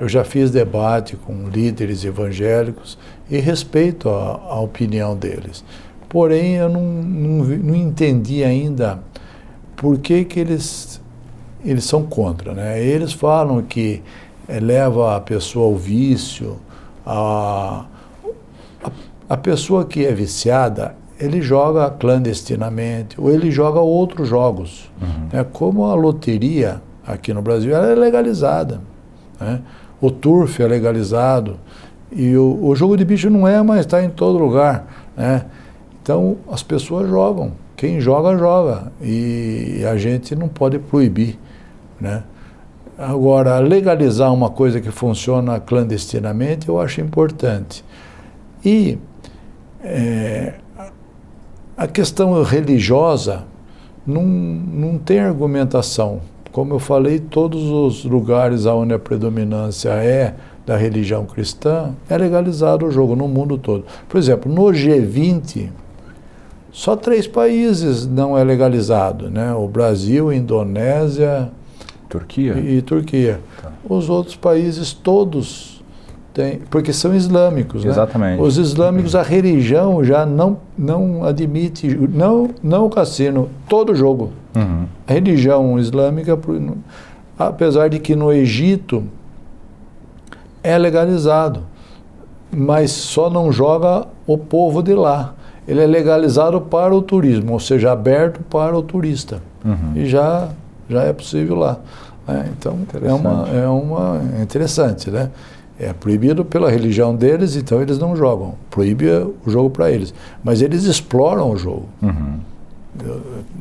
eu 0.00 0.08
já 0.08 0.24
fiz 0.24 0.50
debate 0.50 1.16
com 1.16 1.48
líderes 1.48 2.04
evangélicos 2.04 2.98
e 3.30 3.38
respeito 3.38 4.08
a, 4.08 4.40
a 4.48 4.60
opinião 4.60 5.16
deles. 5.16 5.64
Porém, 6.08 6.54
eu 6.54 6.68
não, 6.68 6.82
não, 6.82 7.44
não, 7.44 7.74
entendi 7.74 8.44
ainda 8.44 9.00
por 9.76 9.98
que, 9.98 10.24
que 10.24 10.40
eles, 10.40 11.00
eles 11.64 11.84
são 11.84 12.02
contra. 12.02 12.52
Né? 12.52 12.82
Eles 12.82 13.12
falam 13.12 13.62
que 13.62 14.02
é, 14.48 14.60
leva 14.60 15.16
a 15.16 15.20
pessoa 15.20 15.66
ao 15.66 15.76
vício, 15.76 16.56
a, 17.04 17.84
a, 18.84 18.90
a 19.28 19.36
pessoa 19.36 19.84
que 19.84 20.04
é 20.04 20.12
viciada, 20.12 20.94
ele 21.18 21.40
joga 21.40 21.90
clandestinamente 21.90 23.20
ou 23.20 23.30
ele 23.30 23.50
joga 23.50 23.80
outros 23.80 24.28
jogos. 24.28 24.90
Uhum. 25.00 25.28
Né? 25.32 25.46
Como 25.52 25.84
a 25.84 25.94
loteria 25.94 26.82
aqui 27.06 27.32
no 27.32 27.42
Brasil, 27.42 27.74
ela 27.74 27.90
é 27.90 27.94
legalizada. 27.94 28.80
Né? 29.40 29.60
O 30.00 30.10
turf 30.10 30.60
é 30.62 30.66
legalizado. 30.66 31.58
E 32.10 32.36
o, 32.36 32.58
o, 32.62 32.74
jogo 32.76 32.96
de 32.96 33.04
bicho 33.04 33.28
não 33.28 33.46
é, 33.46 33.62
mas 33.62 33.80
está 33.80 34.02
em 34.02 34.10
todo 34.10 34.38
lugar. 34.38 34.86
Né? 35.16 35.44
Então 36.02 36.36
as 36.50 36.62
pessoas 36.62 37.08
jogam. 37.08 37.52
Quem 37.76 38.00
joga, 38.00 38.36
joga. 38.38 38.92
E 39.02 39.84
a 39.90 39.96
gente 39.96 40.34
não 40.34 40.48
pode 40.48 40.78
proibir. 40.78 41.38
Né? 42.00 42.22
Agora, 42.98 43.58
legalizar 43.58 44.32
uma 44.32 44.48
coisa 44.48 44.80
que 44.80 44.90
funciona 44.90 45.60
clandestinamente, 45.60 46.68
eu 46.68 46.80
acho 46.80 47.00
importante. 47.00 47.84
E 48.64 48.98
é, 49.82 50.54
a 51.76 51.86
questão 51.86 52.42
religiosa 52.42 53.44
não, 54.06 54.24
não 54.24 54.96
tem 54.96 55.20
argumentação. 55.20 56.22
Como 56.56 56.72
eu 56.72 56.78
falei, 56.78 57.18
todos 57.18 57.64
os 57.64 58.06
lugares 58.06 58.64
onde 58.64 58.94
a 58.94 58.98
predominância 58.98 59.90
é 59.90 60.34
da 60.64 60.74
religião 60.74 61.26
cristã, 61.26 61.90
é 62.08 62.16
legalizado 62.16 62.86
o 62.86 62.90
jogo 62.90 63.14
no 63.14 63.28
mundo 63.28 63.58
todo. 63.58 63.84
Por 64.08 64.16
exemplo, 64.16 64.50
no 64.50 64.62
G20, 64.72 65.68
só 66.72 66.96
três 66.96 67.26
países 67.26 68.06
não 68.06 68.38
é 68.38 68.42
legalizado, 68.42 69.28
né? 69.28 69.52
O 69.52 69.68
Brasil, 69.68 70.32
Indonésia, 70.32 71.50
Turquia 72.08 72.54
e, 72.58 72.80
Turquia. 72.80 73.38
Tá. 73.60 73.70
Os 73.86 74.08
outros 74.08 74.34
países 74.34 74.94
todos 74.94 75.75
tem, 76.36 76.58
porque 76.68 76.92
são 76.92 77.14
islâmicos. 77.14 77.82
Né? 77.82 77.90
Exatamente. 77.90 78.42
Os 78.42 78.58
islâmicos, 78.58 79.14
a 79.14 79.22
religião 79.22 80.04
já 80.04 80.26
não, 80.26 80.58
não 80.76 81.24
admite, 81.24 81.88
não, 82.12 82.50
não 82.62 82.84
o 82.84 82.90
cassino, 82.90 83.48
todo 83.66 83.94
jogo. 83.94 84.32
Uhum. 84.54 84.84
A 85.08 85.14
religião 85.14 85.78
islâmica, 85.78 86.38
apesar 87.38 87.88
de 87.88 87.98
que 87.98 88.14
no 88.14 88.30
Egito 88.30 89.04
é 90.62 90.76
legalizado, 90.76 91.62
mas 92.54 92.90
só 92.90 93.30
não 93.30 93.50
joga 93.50 94.06
o 94.26 94.36
povo 94.36 94.82
de 94.82 94.92
lá. 94.92 95.32
Ele 95.66 95.80
é 95.80 95.86
legalizado 95.86 96.60
para 96.60 96.94
o 96.94 97.00
turismo, 97.00 97.54
ou 97.54 97.60
seja, 97.60 97.92
aberto 97.92 98.40
para 98.50 98.76
o 98.76 98.82
turista. 98.82 99.40
Uhum. 99.64 99.92
E 99.94 100.04
já, 100.04 100.50
já 100.86 101.02
é 101.02 101.14
possível 101.14 101.56
lá. 101.56 101.78
É, 102.28 102.44
então 102.50 102.76
é 103.02 103.12
uma, 103.12 103.48
é 103.48 103.66
uma 103.68 104.20
é 104.38 104.42
interessante, 104.42 105.10
né? 105.10 105.30
É 105.78 105.92
proibido 105.92 106.44
pela 106.44 106.70
religião 106.70 107.14
deles, 107.14 107.54
então 107.54 107.82
eles 107.82 107.98
não 107.98 108.16
jogam. 108.16 108.54
Proíbe 108.70 109.10
o 109.10 109.50
jogo 109.50 109.70
para 109.70 109.90
eles. 109.90 110.14
Mas 110.42 110.62
eles 110.62 110.84
exploram 110.84 111.50
o 111.50 111.56
jogo 111.56 111.86
uhum. 112.00 112.40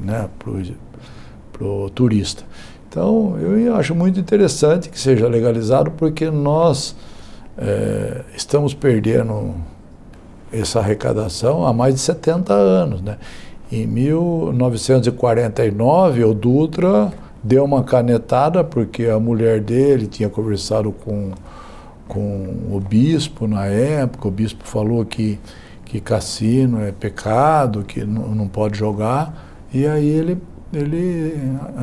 né, 0.01 0.29
para 0.39 1.67
o 1.67 1.89
turista. 1.89 2.43
Então, 2.87 3.37
eu 3.39 3.75
acho 3.75 3.93
muito 3.93 4.17
interessante 4.17 4.89
que 4.89 4.97
seja 4.97 5.27
legalizado, 5.27 5.91
porque 5.91 6.31
nós 6.31 6.95
é, 7.57 8.21
estamos 8.35 8.73
perdendo 8.73 9.53
essa 10.51 10.79
arrecadação 10.79 11.65
há 11.65 11.71
mais 11.73 11.95
de 11.95 12.01
70 12.01 12.53
anos. 12.53 13.01
Né? 13.01 13.17
Em 13.71 13.85
1949, 13.85 16.23
o 16.23 16.33
Dutra 16.33 17.11
deu 17.43 17.65
uma 17.65 17.83
canetada 17.83 18.63
porque 18.63 19.07
a 19.07 19.19
mulher 19.19 19.59
dele 19.59 20.07
tinha 20.07 20.29
conversado 20.29 20.91
com, 20.91 21.31
com 22.07 22.53
o 22.71 22.79
bispo 22.79 23.47
na 23.47 23.65
época, 23.65 24.27
o 24.27 24.31
bispo 24.31 24.65
falou 24.65 25.03
que, 25.05 25.39
que 25.85 25.99
cassino 25.99 26.81
é 26.81 26.91
pecado, 26.91 27.83
que 27.83 28.03
não, 28.03 28.47
pode 28.47 28.77
jogar, 28.77 29.65
e 29.73 29.85
aí 29.85 30.07
ele 30.07 30.37
ele 30.73 31.39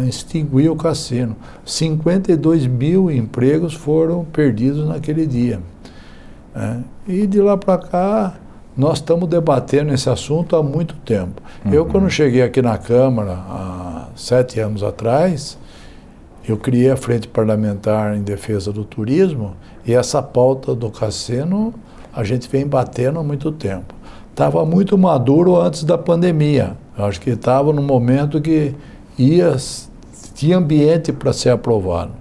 extinguiu 0.06 0.72
o 0.72 0.76
cassino. 0.76 1.34
52 1.64 2.66
mil 2.66 3.10
empregos 3.10 3.72
foram 3.72 4.22
perdidos 4.24 4.86
naquele 4.86 5.26
dia. 5.26 5.60
Né? 6.54 6.84
E 7.08 7.26
de 7.26 7.40
lá 7.40 7.56
para 7.56 7.78
cá, 7.78 8.34
nós 8.76 8.98
estamos 8.98 9.28
debatendo 9.28 9.92
esse 9.92 10.10
assunto 10.10 10.56
há 10.56 10.62
muito 10.62 10.94
tempo. 10.96 11.42
Uhum. 11.64 11.72
Eu, 11.72 11.86
quando 11.86 12.10
cheguei 12.10 12.42
aqui 12.42 12.60
na 12.60 12.76
Câmara, 12.76 13.32
há 13.32 14.08
sete 14.14 14.60
anos 14.60 14.82
atrás, 14.82 15.58
eu 16.48 16.56
criei 16.56 16.90
a 16.90 16.96
Frente 16.96 17.28
Parlamentar 17.28 18.16
em 18.16 18.22
Defesa 18.22 18.72
do 18.72 18.84
Turismo 18.84 19.54
e 19.86 19.94
essa 19.94 20.22
pauta 20.22 20.74
do 20.74 20.90
cassino 20.90 21.72
a 22.14 22.24
gente 22.24 22.48
vem 22.48 22.66
batendo 22.66 23.18
há 23.18 23.22
muito 23.22 23.50
tempo. 23.52 23.94
Estava 24.30 24.64
muito 24.64 24.96
maduro 24.98 25.60
antes 25.60 25.84
da 25.84 25.96
pandemia. 25.96 26.76
Eu 26.96 27.04
acho 27.04 27.20
que 27.20 27.30
estava 27.30 27.72
no 27.72 27.82
momento 27.82 28.40
que 28.40 28.74
ia, 29.18 29.56
tinha 30.34 30.58
ambiente 30.58 31.12
para 31.12 31.32
ser 31.32 31.50
aprovado. 31.50 32.12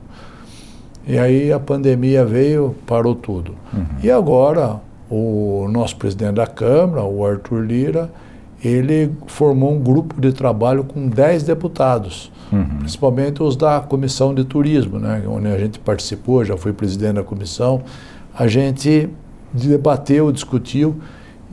E 1.08 1.18
aí 1.18 1.52
a 1.52 1.60
pandemia 1.60 2.24
veio, 2.24 2.76
parou 2.86 3.16
tudo. 3.16 3.56
Uhum. 3.74 3.86
E 4.04 4.12
agora, 4.12 4.80
o 5.10 5.68
nosso 5.70 5.96
presidente 5.96 6.36
da 6.36 6.48
Câmara, 6.48 7.04
o 7.04 7.26
Arthur 7.26 7.66
Lira, 7.66 8.10
ele 8.64 9.12
formou 9.26 9.74
um 9.74 9.80
grupo 9.80 10.22
de 10.22 10.32
trabalho 10.32 10.84
com 10.84 11.08
10 11.08 11.44
deputados, 11.44 12.32
uhum. 12.52 12.80
principalmente 12.80 13.42
os 13.42 13.56
da 13.56 13.80
Comissão 13.80 14.34
de 14.34 14.44
Turismo, 14.44 15.00
né, 15.00 15.24
onde 15.28 15.48
a 15.48 15.58
gente 15.58 15.80
participou, 15.80 16.44
já 16.44 16.58
fui 16.58 16.74
presidente 16.74 17.16
da 17.16 17.24
comissão. 17.24 17.82
A 18.34 18.48
gente 18.48 19.10
debateu, 19.54 20.32
discutiu 20.32 20.96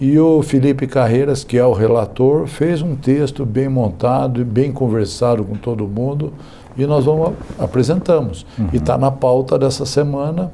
e 0.00 0.18
o 0.18 0.42
Felipe 0.42 0.86
Carreiras, 0.86 1.42
que 1.42 1.58
é 1.58 1.64
o 1.64 1.72
relator, 1.72 2.46
fez 2.46 2.82
um 2.82 2.94
texto 2.94 3.44
bem 3.44 3.68
montado 3.68 4.40
e 4.40 4.44
bem 4.44 4.70
conversado 4.70 5.44
com 5.44 5.56
todo 5.56 5.88
mundo 5.88 6.32
e 6.76 6.86
nós 6.86 7.04
vamos 7.04 7.32
apresentamos. 7.58 8.46
Uhum. 8.56 8.68
E 8.72 8.76
está 8.76 8.96
na 8.96 9.10
pauta 9.10 9.58
dessa 9.58 9.84
semana 9.84 10.52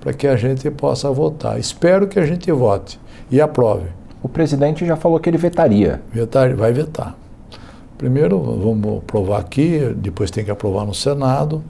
para 0.00 0.12
que 0.12 0.28
a 0.28 0.36
gente 0.36 0.70
possa 0.70 1.10
votar. 1.10 1.58
Espero 1.58 2.06
que 2.06 2.18
a 2.18 2.26
gente 2.26 2.50
vote 2.52 3.00
e 3.30 3.40
aprove. 3.40 3.88
O 4.22 4.28
presidente 4.28 4.86
já 4.86 4.96
falou 4.96 5.18
que 5.18 5.28
ele 5.28 5.38
vetaria. 5.38 6.00
Vetar, 6.12 6.54
vai 6.54 6.72
vetar. 6.72 7.16
Primeiro 8.04 8.38
vamos 8.38 8.98
aprovar 8.98 9.40
aqui, 9.40 9.94
depois 9.96 10.30
tem 10.30 10.44
que 10.44 10.50
aprovar 10.50 10.84
no 10.84 10.92
Senado. 10.92 11.64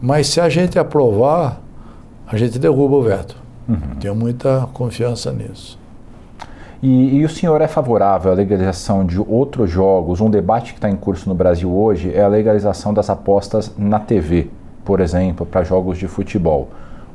Mas 0.00 0.28
se 0.28 0.40
a 0.40 0.48
gente 0.48 0.78
aprovar, 0.78 1.60
a 2.24 2.36
gente 2.36 2.56
derruba 2.56 2.94
o 2.94 3.02
veto. 3.02 3.36
Uhum. 3.68 3.96
Tenho 3.98 4.14
muita 4.14 4.68
confiança 4.72 5.32
nisso. 5.32 5.76
E, 6.80 7.16
e, 7.16 7.24
o 7.24 7.28
senhor 7.28 7.60
é 7.60 7.66
favorável 7.66 8.30
à 8.30 8.34
legalização 8.36 9.04
de 9.04 9.18
outros 9.18 9.72
jogos? 9.72 10.20
Um 10.20 10.30
debate 10.30 10.72
que 10.72 10.78
está 10.78 10.88
em 10.88 10.94
curso 10.94 11.28
no 11.28 11.34
Brasil 11.34 11.68
hoje 11.68 12.14
é 12.14 12.22
a 12.22 12.28
legalização 12.28 12.94
das 12.94 13.10
apostas 13.10 13.74
na 13.76 13.98
TV, 13.98 14.50
por 14.84 15.00
exemplo, 15.00 15.44
para 15.44 15.64
jogos 15.64 15.98
de 15.98 16.06
futebol. 16.06 16.68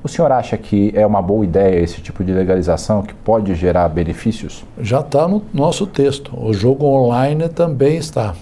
O 0.03 0.09
senhor 0.09 0.29
acha 0.29 0.57
que 0.57 0.91
é 0.93 1.05
uma 1.05 1.21
boa 1.21 1.45
ideia 1.45 1.81
esse 1.81 2.01
tipo 2.01 2.21
de 2.21 2.33
legalização 2.33 3.01
que 3.01 3.13
pode 3.13 3.55
gerar 3.55 3.87
benefícios? 3.87 4.65
Já 4.77 4.99
está 4.99 5.25
no 5.25 5.41
nosso 5.53 5.87
texto. 5.87 6.37
O 6.37 6.53
jogo 6.53 6.85
online 6.85 7.47
também 7.47 7.95
está. 7.95 8.35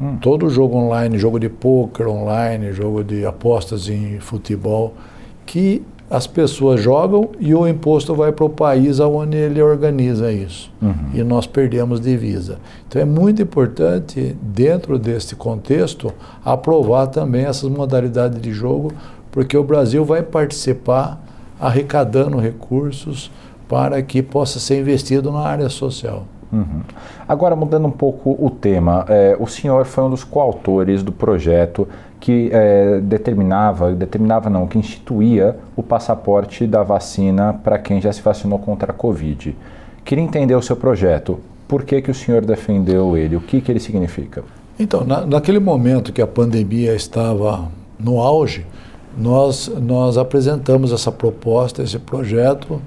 Hum. 0.00 0.16
Todo 0.20 0.48
jogo 0.48 0.76
online, 0.76 1.18
jogo 1.18 1.38
de 1.38 1.48
poker 1.48 2.08
online, 2.08 2.72
jogo 2.72 3.02
de 3.02 3.26
apostas 3.26 3.88
em 3.88 4.20
futebol, 4.20 4.94
que 5.44 5.82
as 6.10 6.26
pessoas 6.26 6.80
jogam 6.80 7.30
e 7.38 7.54
o 7.54 7.68
imposto 7.68 8.14
vai 8.14 8.32
para 8.32 8.44
o 8.44 8.48
país 8.48 8.98
onde 8.98 9.36
ele 9.36 9.60
organiza 9.60 10.32
isso. 10.32 10.72
Uhum. 10.80 10.94
E 11.12 11.22
nós 11.22 11.46
perdemos 11.46 12.00
divisa. 12.00 12.58
Então 12.86 13.02
é 13.02 13.04
muito 13.04 13.42
importante, 13.42 14.34
dentro 14.40 14.98
deste 14.98 15.36
contexto, 15.36 16.12
aprovar 16.42 17.08
também 17.08 17.44
essas 17.44 17.68
modalidades 17.68 18.40
de 18.40 18.52
jogo, 18.52 18.92
porque 19.30 19.56
o 19.56 19.62
Brasil 19.62 20.04
vai 20.04 20.22
participar 20.22 21.22
arrecadando 21.60 22.38
recursos 22.38 23.30
para 23.68 24.00
que 24.00 24.22
possa 24.22 24.58
ser 24.58 24.80
investido 24.80 25.30
na 25.30 25.40
área 25.40 25.68
social. 25.68 26.24
Uhum. 26.52 26.80
Agora, 27.26 27.54
mudando 27.54 27.86
um 27.86 27.90
pouco 27.90 28.36
o 28.38 28.48
tema, 28.48 29.04
é, 29.08 29.36
o 29.38 29.46
senhor 29.46 29.84
foi 29.84 30.04
um 30.04 30.10
dos 30.10 30.24
coautores 30.24 31.02
do 31.02 31.12
projeto 31.12 31.86
que 32.18 32.50
é, 32.52 33.00
determinava, 33.00 33.92
determinava 33.92 34.50
não, 34.50 34.66
que 34.66 34.78
instituía 34.78 35.56
o 35.76 35.82
passaporte 35.82 36.66
da 36.66 36.82
vacina 36.82 37.52
para 37.52 37.78
quem 37.78 38.00
já 38.00 38.12
se 38.12 38.22
vacinou 38.22 38.58
contra 38.58 38.92
a 38.92 38.94
Covid. 38.94 39.54
Queria 40.04 40.24
entender 40.24 40.54
o 40.54 40.62
seu 40.62 40.74
projeto. 40.74 41.38
Por 41.68 41.84
que, 41.84 42.00
que 42.00 42.10
o 42.10 42.14
senhor 42.14 42.44
defendeu 42.44 43.16
ele? 43.16 43.36
O 43.36 43.40
que, 43.40 43.60
que 43.60 43.70
ele 43.70 43.78
significa? 43.78 44.42
Então, 44.78 45.04
na, 45.04 45.26
naquele 45.26 45.58
momento 45.58 46.12
que 46.12 46.22
a 46.22 46.26
pandemia 46.26 46.94
estava 46.94 47.68
no 47.98 48.20
auge, 48.20 48.64
nós, 49.16 49.70
nós 49.80 50.16
apresentamos 50.16 50.92
essa 50.92 51.12
proposta, 51.12 51.82
esse 51.82 51.98
projeto, 51.98 52.80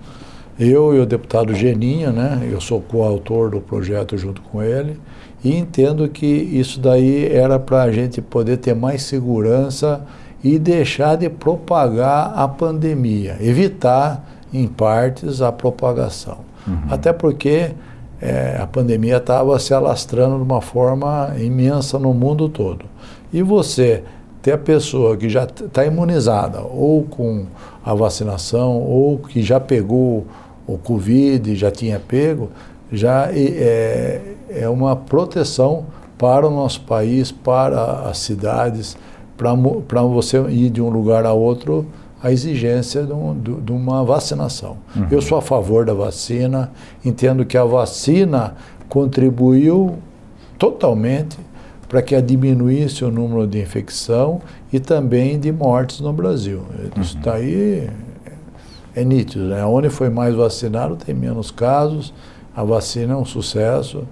eu 0.62 0.96
e 0.96 1.00
o 1.00 1.06
deputado 1.06 1.56
Geninha, 1.56 2.12
né, 2.12 2.48
eu 2.52 2.62
sou 2.62 2.80
coautor 2.80 3.50
do 3.50 3.60
projeto 3.60 4.16
junto 4.18 4.42
com 4.42 4.62
ele, 4.62 5.00
e 5.44 5.56
entendo 5.56 6.08
que 6.08 6.26
isso 6.26 6.80
daí 6.80 7.26
era 7.26 7.58
para 7.58 7.82
a 7.82 7.92
gente 7.92 8.22
poder 8.22 8.58
ter 8.58 8.76
mais 8.76 9.02
segurança 9.02 10.06
e 10.44 10.60
deixar 10.60 11.18
de 11.18 11.30
propagar 11.30 12.34
a 12.36 12.48
pandemia, 12.48 13.38
evitar, 13.42 14.28
em 14.54 14.68
partes, 14.68 15.42
a 15.42 15.52
propagação. 15.52 16.40
Uhum. 16.68 16.78
Até 16.90 17.12
porque 17.14 17.72
é, 18.22 18.58
a 18.60 18.68
pandemia 18.68 19.18
estava 19.18 19.58
se 19.58 19.74
alastrando 19.74 20.38
de 20.38 20.44
uma 20.44 20.62
forma 20.62 21.34
imensa 21.40 21.98
no 21.98 22.14
mundo 22.14 22.50
todo. 22.50 22.86
E 23.34 23.42
você 23.42 24.04
ter 24.42 24.52
a 24.52 24.58
pessoa 24.58 25.16
que 25.16 25.30
já 25.30 25.44
está 25.44 25.86
imunizada, 25.86 26.62
ou 26.62 27.04
com 27.04 27.46
a 27.84 27.94
vacinação, 27.94 28.78
ou 28.78 29.18
que 29.18 29.42
já 29.42 29.60
pegou 29.60 30.26
o 30.68 30.78
Covid, 30.78 31.56
já 31.56 31.72
tinha 31.72 32.00
pego, 32.00 32.50
já 32.92 33.30
é, 33.32 34.22
é 34.50 34.70
uma 34.70 34.96
proteção 34.96 35.86
para 36.18 36.48
o 36.48 36.52
nosso 36.52 36.82
país, 36.82 37.32
para 37.32 38.10
as 38.10 38.20
cidades, 38.20 38.98
para 39.36 40.02
você 40.04 40.40
ir 40.50 40.70
de 40.70 40.82
um 40.82 40.90
lugar 40.90 41.26
a 41.26 41.34
outro, 41.34 41.88
a 42.22 42.32
exigência 42.32 43.04
de, 43.04 43.14
um, 43.14 43.36
de 43.40 43.72
uma 43.72 44.04
vacinação. 44.04 44.78
Uhum. 44.96 45.08
Eu 45.10 45.22
sou 45.22 45.38
a 45.38 45.42
favor 45.42 45.86
da 45.86 45.94
vacina, 45.94 46.72
entendo 47.04 47.44
que 47.44 47.58
a 47.58 47.64
vacina 47.64 48.56
contribuiu 48.88 49.96
totalmente 50.60 51.40
para 51.90 52.02
que 52.02 52.22
diminuísse 52.22 53.04
o 53.04 53.12
número 53.12 53.48
de 53.48 53.60
infecção 53.60 54.42
e 54.72 54.80
também 54.80 55.40
de 55.40 55.52
mortes 55.52 56.00
no 56.02 56.14
Brasil. 56.14 56.62
Isso 56.98 57.18
está 57.18 57.32
uhum. 57.32 57.38
aí 57.38 57.90
é 58.96 59.04
nítido. 59.04 59.46
Né? 59.46 59.66
Onde 59.66 59.90
foi 59.90 60.10
mais 60.10 60.36
vacinado 60.36 60.96
tem 60.96 61.14
menos 61.14 61.52
casos, 61.52 62.14
a 62.56 62.64
vacina 62.64 63.14
é 63.14 63.16
um 63.16 63.26
sucesso. 63.26 64.08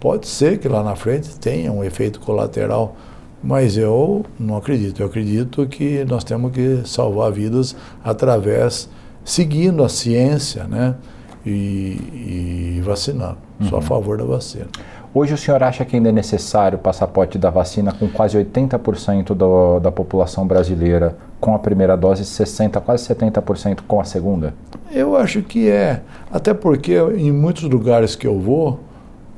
Pode 0.00 0.26
ser 0.26 0.58
que 0.58 0.68
lá 0.68 0.82
na 0.82 0.96
frente 0.96 1.38
tenha 1.38 1.70
um 1.72 1.84
efeito 1.84 2.20
colateral, 2.20 2.96
mas 3.42 3.76
eu 3.76 4.24
não 4.38 4.56
acredito. 4.56 5.00
Eu 5.00 5.06
acredito 5.06 5.66
que 5.66 6.04
nós 6.04 6.24
temos 6.24 6.52
que 6.52 6.82
salvar 6.84 7.30
vidas 7.30 7.76
através, 8.02 8.88
seguindo 9.24 9.84
a 9.84 9.88
ciência, 9.88 10.64
né? 10.64 10.96
E, 11.44 12.78
e 12.78 12.82
vacinando. 12.84 13.38
Uhum. 13.60 13.68
Sou 13.68 13.78
a 13.78 13.80
uhum. 13.80 13.86
favor 13.86 14.16
da 14.16 14.24
vacina. 14.24 14.68
Hoje 15.14 15.34
o 15.34 15.36
senhor 15.36 15.62
acha 15.62 15.84
que 15.84 15.94
ainda 15.94 16.08
é 16.08 16.12
necessário 16.12 16.78
o 16.78 16.80
passaporte 16.80 17.36
da 17.36 17.50
vacina 17.50 17.92
com 17.92 18.08
quase 18.08 18.38
80% 18.38 19.34
do, 19.34 19.78
da 19.78 19.92
população 19.92 20.46
brasileira 20.46 21.16
com 21.38 21.54
a 21.54 21.58
primeira 21.58 21.96
dose, 21.96 22.22
60%, 22.22 22.80
quase 22.80 23.06
70% 23.14 23.80
com 23.86 24.00
a 24.00 24.04
segunda? 24.04 24.54
Eu 24.90 25.14
acho 25.14 25.42
que 25.42 25.68
é. 25.68 26.00
Até 26.30 26.54
porque 26.54 26.94
em 27.16 27.30
muitos 27.30 27.64
lugares 27.64 28.16
que 28.16 28.26
eu 28.26 28.38
vou, 28.38 28.80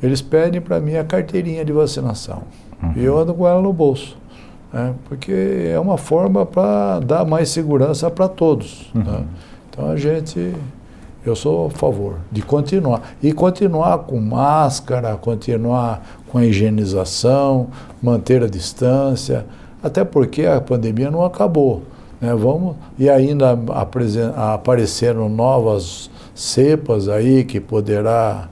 eles 0.00 0.22
pedem 0.22 0.60
para 0.60 0.78
mim 0.78 0.94
a 0.96 1.02
carteirinha 1.02 1.64
de 1.64 1.72
vacinação. 1.72 2.42
Uhum. 2.80 2.92
E 2.94 3.04
eu 3.04 3.18
ando 3.18 3.34
com 3.34 3.48
ela 3.48 3.60
no 3.60 3.72
bolso. 3.72 4.16
Né? 4.72 4.94
Porque 5.08 5.70
é 5.72 5.80
uma 5.80 5.98
forma 5.98 6.46
para 6.46 7.00
dar 7.00 7.24
mais 7.24 7.48
segurança 7.48 8.08
para 8.10 8.28
todos. 8.28 8.92
Uhum. 8.94 9.02
Né? 9.02 9.24
Então 9.70 9.90
a 9.90 9.96
gente 9.96 10.54
eu 11.24 11.34
sou 11.34 11.66
a 11.66 11.70
favor 11.70 12.16
de 12.30 12.42
continuar. 12.42 13.14
E 13.22 13.32
continuar 13.32 13.98
com 13.98 14.20
máscara, 14.20 15.16
continuar 15.16 16.02
com 16.28 16.38
a 16.38 16.44
higienização, 16.44 17.68
manter 18.02 18.42
a 18.42 18.48
distância, 18.48 19.46
até 19.82 20.04
porque 20.04 20.44
a 20.44 20.60
pandemia 20.60 21.10
não 21.10 21.24
acabou. 21.24 21.82
Né? 22.20 22.34
Vamos, 22.34 22.76
e 22.98 23.08
ainda 23.08 23.58
apareceram 23.68 25.28
novas 25.28 26.10
cepas 26.34 27.08
aí 27.08 27.44
que 27.44 27.60
poderá 27.60 28.48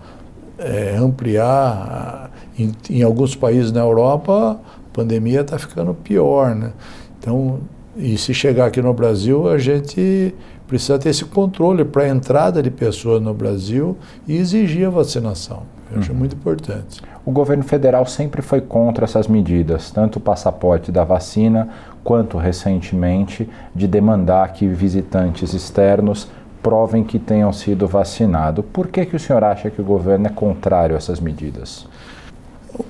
é, 0.59 0.97
ampliar. 0.97 2.31
Em, 2.59 2.71
em, 2.91 3.03
alguns 3.03 3.35
países 3.35 3.73
na 3.73 3.81
Europa, 3.81 4.61
a 4.61 4.95
pandemia 4.95 5.41
está 5.41 5.59
ficando 5.59 5.95
pior, 5.95 6.55
né? 6.55 6.73
Então, 7.19 7.61
e 7.97 8.19
se 8.19 8.35
chegar 8.35 8.67
aqui 8.67 8.83
no 8.83 8.93
Brasil, 8.93 9.49
a 9.49 9.57
gente 9.57 10.35
precisa 10.73 10.99
ter 10.99 11.11
esse 11.11 11.27
controle 11.27 11.85
para 11.85 12.05
a 12.05 12.09
entrada 12.09 12.63
de 12.63 12.71
pessoas 12.71 13.21
no 13.21 13.35
Brasil 13.35 13.95
e 14.27 14.39
exigir 14.39 14.87
a 14.87 14.91
vacinação. 14.91 15.65
Eu 15.93 15.99
acho 15.99 16.13
uhum. 16.13 16.19
muito 16.19 16.35
importante. 16.35 17.03
O 17.27 17.31
governo 17.31 17.63
federal 17.63 18.07
sempre 18.07 18.41
foi 18.41 18.63
contra 18.63 19.05
essas 19.05 19.29
medidas, 19.29 19.91
tanto 19.91 20.17
o 20.17 20.21
passaporte 20.21 20.91
da 20.91 21.05
vacina 21.05 21.69
quanto 22.03 22.39
recentemente 22.39 23.47
de 23.75 23.87
demandar 23.87 24.51
que 24.55 24.67
visitantes 24.67 25.53
externos 25.53 26.27
provem 26.63 27.05
que 27.05 27.19
tenham 27.19 27.53
sido 27.53 27.87
vacinados. 27.87 28.65
Por 28.73 28.89
que, 28.89 29.05
que 29.05 29.17
o 29.17 29.21
senhor 29.21 29.45
acha 29.45 29.69
que 29.69 29.83
o 29.83 29.85
governo 29.85 30.29
é 30.29 30.31
contrário 30.31 30.95
a 30.95 30.99
essas 30.99 31.21
medidas? 31.21 31.87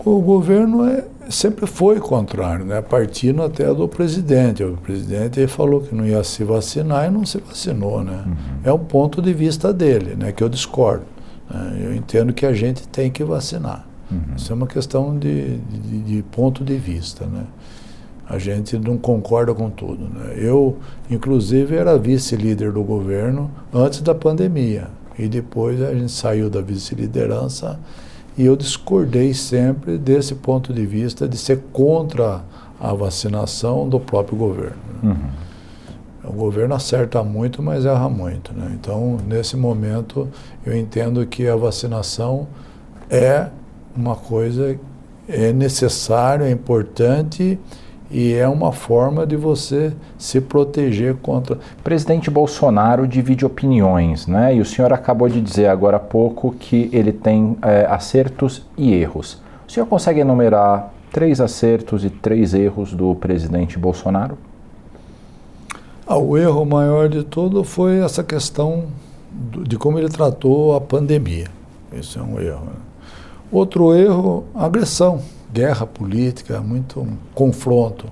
O, 0.05 0.21
governo 0.21 0.85
é, 0.85 1.05
sempre 1.29 1.67
foi 1.67 1.99
contrário, 1.99 2.65
né? 2.65 2.81
partindo 2.81 3.43
até 3.43 3.73
do 3.75 3.89
presidente. 3.89 4.63
O 4.63 4.77
presidente 4.77 5.45
falou 5.49 5.81
que 5.81 5.95
não 5.95 6.07
ia 6.07 6.23
se 6.23 6.45
vacinar 6.45 7.07
e 7.07 7.11
não 7.11 7.27
se 7.27 7.39
vacinou. 7.39 8.03
Né? 8.05 8.23
Uhum. 8.25 8.35
É 8.65 8.73
um 8.73 8.79
ponto 8.79 9.21
de 9.21 9.33
vista 9.33 9.73
dele, 9.73 10.15
né? 10.15 10.31
que 10.31 10.43
eu 10.43 10.49
discordo. 10.49 11.05
Né? 11.51 11.81
Eu 11.85 11.95
entendo 11.95 12.33
que 12.33 12.47
a 12.47 12.53
gente 12.53 12.87
tem 12.87 13.11
que 13.11 13.25
vacinar. 13.25 13.87
Uhum. 14.11 14.37
Isso 14.37 14.53
é 14.53 14.55
uma 14.55 14.67
questão 14.67 15.19
de, 15.19 15.59
de, 15.59 15.99
de 16.01 16.23
ponto 16.23 16.65
de 16.65 16.77
vista. 16.77 17.27
Né? 17.27 17.45
A 18.29 18.39
gente 18.39 18.79
não 18.79 18.97
concorda 18.97 19.53
com 19.53 19.69
tudo. 19.69 20.05
Né? 20.05 20.35
Eu, 20.37 20.77
inclusive, 21.11 21.75
era 21.75 21.99
vice-líder 21.99 22.71
do 22.71 22.85
governo 22.85 23.51
antes 23.73 24.01
da 24.01 24.15
pandemia. 24.15 24.89
E 25.19 25.29
depois 25.29 25.83
a 25.83 25.93
gente 25.93 26.13
saiu 26.13 26.49
da 26.49 26.61
vice-liderança 26.61 27.79
e 28.37 28.45
eu 28.45 28.57
discordei 28.57 29.35
sempre 29.35 29.99
desse 29.99 30.35
ponto 30.35 30.73
de 30.73 30.87
vista 30.87 31.29
de 31.29 31.37
ser 31.37 31.63
contra 31.73 32.43
a 32.81 32.93
vacinação 32.93 33.89
do 33.89 34.01
próprio 34.01 34.37
governo. 34.37 34.77
Né? 35.03 35.11
Uhum. 35.11 36.31
O 36.31 36.33
governo 36.33 36.75
acerta 36.75 37.23
muito, 37.23 37.63
mas 37.63 37.85
erra 37.85 38.09
muito. 38.09 38.53
Né? 38.53 38.73
Então, 38.75 39.19
nesse 39.27 39.57
momento, 39.57 40.29
eu 40.65 40.77
entendo 40.77 41.27
que 41.27 41.49
a 41.49 41.57
vacinação 41.57 42.47
é 43.11 43.49
uma 43.97 44.17
coisa 44.17 44.79
é 45.29 45.53
necessária, 45.53 46.45
é 46.45 46.51
importante 46.51 47.59
e 48.13 48.35
é 48.35 48.47
uma 48.47 48.73
forma 48.73 49.27
de 49.27 49.37
você 49.37 49.93
se 50.19 50.39
proteger 50.39 51.17
contra. 51.17 51.59
Presidente 51.83 52.31
Bolsonaro 52.31 53.09
divide 53.09 53.47
opiniões, 53.47 54.27
né? 54.27 54.55
E 54.55 54.61
o 54.61 54.65
senhor 54.67 54.93
acabou 54.93 55.29
de 55.31 55.41
dizer 55.41 55.69
agora 55.69 55.97
há 55.97 56.01
pouco 56.01 56.53
que 56.53 56.91
ele 56.93 57.11
tem 57.11 57.57
é, 57.63 57.87
acertos 57.87 58.63
e 58.77 58.93
erros. 58.93 59.41
O 59.67 59.73
senhor 59.73 59.87
consegue 59.87 60.21
enumerar 60.21 60.93
três 61.11 61.41
acertos 61.41 62.05
e 62.05 62.11
três 62.11 62.53
erros 62.53 62.93
do 62.93 63.15
presidente 63.15 63.79
Bolsonaro? 63.79 64.37
Ah, 66.07 66.19
o 66.19 66.37
erro 66.37 66.67
maior 66.67 67.09
de 67.09 67.23
tudo 67.23 67.65
foi 67.65 68.01
essa 68.01 68.23
questão 68.23 68.85
de 69.67 69.79
como 69.79 69.99
ele 69.99 70.11
tratou 70.11 70.77
a 70.77 70.81
pandemia. 70.81 71.47
Isso 71.91 72.19
é 72.19 72.23
um 72.23 72.39
erro. 72.39 72.67
Né? 72.67 72.73
Outro 73.51 73.95
erro, 73.95 74.45
agressão 74.55 75.23
guerra 75.53 75.87
política, 75.87 76.61
muito 76.61 77.07
confronto. 77.35 78.07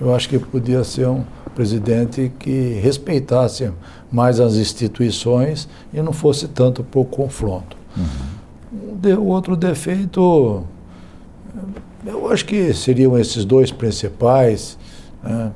Eu 0.00 0.14
acho 0.14 0.28
que 0.28 0.38
podia 0.38 0.82
ser 0.82 1.06
um 1.08 1.24
presidente 1.54 2.32
que 2.38 2.80
respeitasse 2.82 3.70
mais 4.10 4.40
as 4.40 4.54
instituições 4.54 5.68
e 5.92 6.00
não 6.00 6.12
fosse 6.12 6.48
tanto 6.48 6.82
por 6.82 7.04
confronto. 7.04 7.76
Uhum. 7.96 9.16
O 9.18 9.26
outro 9.26 9.56
defeito, 9.56 10.64
eu 12.06 12.32
acho 12.32 12.44
que 12.44 12.72
seriam 12.72 13.18
esses 13.18 13.44
dois 13.44 13.70
principais. 13.70 14.78
Né? 15.22 15.52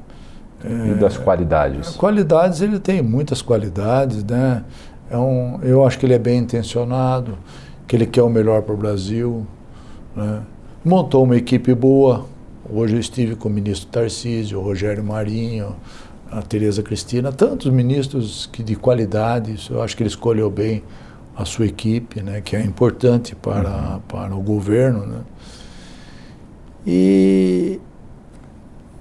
E 0.65 0.95
das 0.95 1.17
qualidades? 1.17 1.91
Qualidades, 1.97 2.61
ele 2.61 2.79
tem 2.79 3.03
muitas 3.03 3.43
qualidades, 3.43 4.25
né? 4.25 4.65
É 5.11 5.19
um, 5.19 5.61
eu 5.63 5.87
acho 5.87 5.99
que 5.99 6.07
ele 6.07 6.15
é 6.15 6.19
bem 6.19 6.39
intencionado, 6.39 7.37
que 7.87 7.95
ele 7.95 8.07
quer 8.07 8.23
o 8.23 8.31
melhor 8.31 8.63
para 8.63 8.75
o 8.75 8.77
Brasil, 8.77 9.47
né? 10.17 10.41
Montou 10.85 11.25
uma 11.25 11.37
equipe 11.37 11.75
boa. 11.75 12.27
Hoje 12.71 12.97
eu 12.97 13.01
estive 13.01 13.35
com 13.35 13.49
o 13.49 13.53
ministro 13.53 13.89
Tarcísio, 13.89 14.59
o 14.59 14.63
Rogério 14.63 15.03
Marinho, 15.03 15.75
a 16.31 16.43
Tereza 16.43 16.83
Cristina, 16.83 17.33
tantos 17.33 17.73
ministros 17.73 18.49
que 18.53 18.63
de 18.63 18.77
qualidade. 18.77 19.59
Eu 19.71 19.83
acho 19.83 19.97
que 19.97 20.03
ele 20.03 20.11
escolheu 20.11 20.51
bem 20.51 20.83
a 21.35 21.45
sua 21.45 21.67
equipe, 21.67 22.23
né, 22.23 22.41
que 22.41 22.55
é 22.55 22.61
importante 22.61 23.35
para, 23.35 23.95
uhum. 23.95 24.01
para 24.01 24.37
o 24.37 24.41
governo. 24.41 25.07
Né. 25.07 25.21
E 26.87 27.81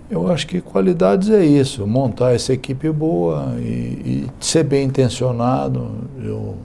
eu 0.09 0.31
acho 0.31 0.47
que 0.47 0.61
qualidades 0.61 1.29
é 1.29 1.45
isso, 1.45 1.85
montar 1.85 2.33
essa 2.33 2.53
equipe 2.53 2.89
boa 2.91 3.55
e, 3.59 3.61
e 3.61 4.27
ser 4.39 4.63
bem 4.63 4.85
intencionado. 4.85 5.95
Eu, 6.21 6.55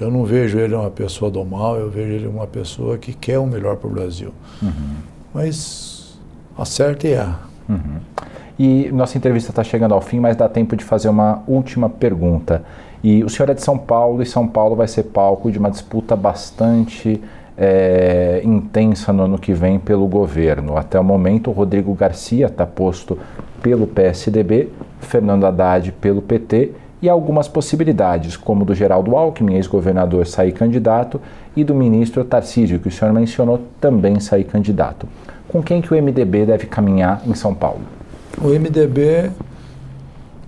eu 0.00 0.10
não 0.10 0.24
vejo 0.24 0.58
ele 0.58 0.74
uma 0.74 0.90
pessoa 0.90 1.30
do 1.30 1.44
mal, 1.44 1.76
eu 1.76 1.90
vejo 1.90 2.12
ele 2.12 2.26
uma 2.26 2.46
pessoa 2.46 2.98
que 2.98 3.12
quer 3.12 3.38
o 3.38 3.46
melhor 3.46 3.76
para 3.76 3.88
o 3.88 3.90
Brasil. 3.92 4.32
Uhum. 4.62 4.96
Mas 5.32 6.18
acerta 6.56 7.06
e 7.06 7.12
erra. 7.12 7.40
Uhum. 7.68 8.00
E 8.58 8.90
nossa 8.92 9.16
entrevista 9.16 9.50
está 9.50 9.64
chegando 9.64 9.94
ao 9.94 10.00
fim, 10.00 10.20
mas 10.20 10.36
dá 10.36 10.48
tempo 10.48 10.76
de 10.76 10.84
fazer 10.84 11.08
uma 11.08 11.42
última 11.46 11.88
pergunta. 11.88 12.62
E 13.02 13.24
o 13.24 13.28
senhor 13.28 13.50
é 13.50 13.54
de 13.54 13.62
São 13.62 13.76
Paulo 13.76 14.22
e 14.22 14.26
São 14.26 14.46
Paulo 14.46 14.76
vai 14.76 14.86
ser 14.86 15.04
palco 15.04 15.50
de 15.50 15.58
uma 15.58 15.70
disputa 15.70 16.14
bastante 16.14 17.20
é, 17.56 18.40
intensa 18.44 19.12
no 19.12 19.24
ano 19.24 19.38
que 19.38 19.52
vem 19.52 19.78
pelo 19.78 20.06
governo. 20.06 20.76
Até 20.76 20.98
o 20.98 21.04
momento, 21.04 21.50
o 21.50 21.52
Rodrigo 21.52 21.92
Garcia 21.94 22.46
está 22.46 22.66
posto 22.66 23.18
pelo 23.60 23.86
PSDB, 23.86 24.68
Fernando 25.00 25.44
Haddad 25.44 25.92
pelo 25.92 26.22
PT 26.22 26.72
e 27.02 27.08
algumas 27.08 27.48
possibilidades, 27.48 28.36
como 28.36 28.64
do 28.64 28.72
Geraldo 28.72 29.16
Alckmin, 29.16 29.56
ex-governador, 29.56 30.24
sair 30.24 30.52
candidato, 30.52 31.20
e 31.56 31.64
do 31.64 31.74
ministro 31.74 32.24
Tarcísio, 32.24 32.78
que 32.78 32.86
o 32.86 32.92
senhor 32.92 33.12
mencionou, 33.12 33.60
também 33.80 34.20
sair 34.20 34.44
candidato. 34.44 35.08
Com 35.48 35.60
quem 35.60 35.82
que 35.82 35.92
o 35.92 36.00
MDB 36.00 36.46
deve 36.46 36.66
caminhar 36.66 37.20
em 37.26 37.34
São 37.34 37.52
Paulo? 37.52 37.82
O 38.40 38.48
MDB 38.48 39.32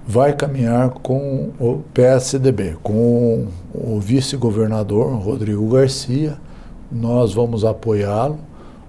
vai 0.06 0.32
caminhar 0.32 0.90
com 0.90 1.50
o 1.58 1.82
PSDB, 1.92 2.76
com 2.82 3.48
o 3.74 3.98
vice-governador 3.98 5.12
Rodrigo 5.18 5.68
Garcia. 5.68 6.36
Nós 6.90 7.34
vamos 7.34 7.64
apoiá-lo, 7.64 8.38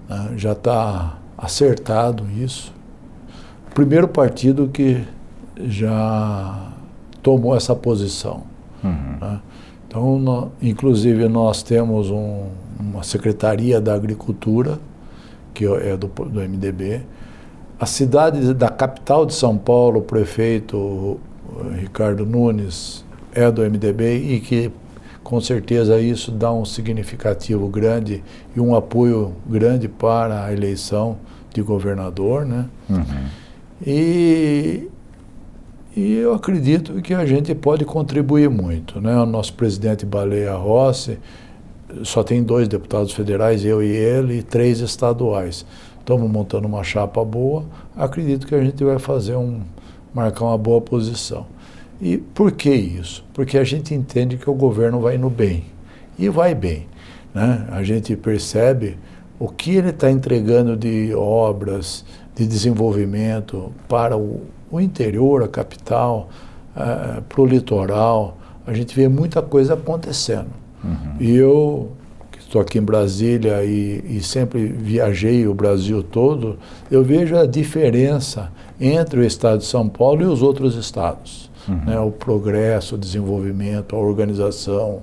né? 0.08 0.34
já 0.36 0.52
está 0.52 1.18
acertado 1.36 2.24
isso. 2.30 2.72
Primeiro 3.74 4.06
partido 4.06 4.68
que 4.68 5.02
já 5.58 6.72
tomou 7.26 7.56
essa 7.56 7.74
posição. 7.74 8.44
Uhum. 8.84 9.16
Né? 9.20 9.40
Então, 9.88 10.16
no, 10.16 10.52
inclusive, 10.62 11.28
nós 11.28 11.60
temos 11.60 12.08
um, 12.08 12.44
uma 12.78 13.02
Secretaria 13.02 13.80
da 13.80 13.94
Agricultura, 13.94 14.78
que 15.52 15.66
é 15.66 15.96
do, 15.96 16.06
do 16.06 16.40
MDB. 16.40 17.00
A 17.80 17.84
cidade 17.84 18.54
da 18.54 18.68
capital 18.68 19.26
de 19.26 19.34
São 19.34 19.58
Paulo, 19.58 19.98
o 19.98 20.02
prefeito 20.02 21.18
Ricardo 21.80 22.24
Nunes, 22.24 23.04
é 23.34 23.50
do 23.50 23.60
MDB 23.62 24.18
e 24.18 24.40
que 24.40 24.70
com 25.24 25.40
certeza 25.40 25.98
isso 25.98 26.30
dá 26.30 26.52
um 26.52 26.64
significativo 26.64 27.66
grande 27.66 28.22
e 28.54 28.60
um 28.60 28.72
apoio 28.76 29.32
grande 29.44 29.88
para 29.88 30.44
a 30.44 30.52
eleição 30.52 31.16
de 31.52 31.60
governador, 31.60 32.46
né? 32.46 32.66
Uhum. 32.88 33.24
E 33.84 34.88
e 35.96 36.12
eu 36.12 36.34
acredito 36.34 37.00
que 37.00 37.14
a 37.14 37.24
gente 37.24 37.54
pode 37.54 37.84
contribuir 37.86 38.50
muito. 38.50 39.00
Né? 39.00 39.16
O 39.16 39.24
nosso 39.24 39.54
presidente 39.54 40.04
Baleia 40.04 40.52
Rossi 40.52 41.18
só 42.02 42.22
tem 42.22 42.42
dois 42.42 42.68
deputados 42.68 43.14
federais, 43.14 43.64
eu 43.64 43.82
e 43.82 43.88
ele, 43.88 44.38
e 44.38 44.42
três 44.42 44.80
estaduais. 44.80 45.64
Estamos 45.98 46.30
montando 46.30 46.68
uma 46.68 46.84
chapa 46.84 47.24
boa. 47.24 47.64
Acredito 47.96 48.46
que 48.46 48.54
a 48.54 48.62
gente 48.62 48.84
vai 48.84 48.98
fazer 48.98 49.36
um 49.36 49.62
marcar 50.12 50.44
uma 50.44 50.58
boa 50.58 50.82
posição. 50.82 51.46
E 51.98 52.18
por 52.18 52.52
que 52.52 52.70
isso? 52.70 53.24
Porque 53.32 53.56
a 53.56 53.64
gente 53.64 53.94
entende 53.94 54.36
que 54.36 54.50
o 54.50 54.54
governo 54.54 55.00
vai 55.00 55.16
no 55.16 55.30
bem. 55.30 55.64
E 56.18 56.28
vai 56.28 56.54
bem. 56.54 56.86
Né? 57.34 57.66
A 57.70 57.82
gente 57.82 58.14
percebe 58.16 58.98
o 59.38 59.48
que 59.48 59.76
ele 59.76 59.90
está 59.90 60.10
entregando 60.10 60.76
de 60.76 61.14
obras, 61.14 62.04
de 62.34 62.46
desenvolvimento 62.46 63.72
para 63.88 64.16
o, 64.16 64.42
o 64.76 64.80
interior, 64.80 65.42
a 65.42 65.48
capital, 65.48 66.28
uh, 66.76 67.22
para 67.22 67.40
o 67.40 67.46
litoral, 67.46 68.38
a 68.66 68.72
gente 68.72 68.94
vê 68.94 69.08
muita 69.08 69.40
coisa 69.40 69.74
acontecendo. 69.74 70.50
Uhum. 70.82 71.16
E 71.20 71.34
eu, 71.34 71.92
que 72.30 72.38
estou 72.38 72.60
aqui 72.60 72.78
em 72.78 72.82
Brasília 72.82 73.64
e, 73.64 74.04
e, 74.16 74.20
sempre 74.22 74.66
viajei 74.66 75.46
o 75.46 75.54
Brasil 75.54 76.02
todo, 76.02 76.58
eu 76.90 77.02
vejo 77.02 77.36
a 77.36 77.46
diferença 77.46 78.50
entre 78.80 79.20
o 79.20 79.24
estado 79.24 79.58
de 79.58 79.66
São 79.66 79.88
Paulo 79.88 80.22
e 80.22 80.26
os 80.26 80.42
outros 80.42 80.74
estados. 80.74 81.50
uhum. 81.68 81.74
né, 81.86 81.98
o 81.98 82.10
progresso, 82.10 82.94
o 82.94 82.98
desenvolvimento, 82.98 83.96
a 83.96 83.98
organização, 83.98 85.00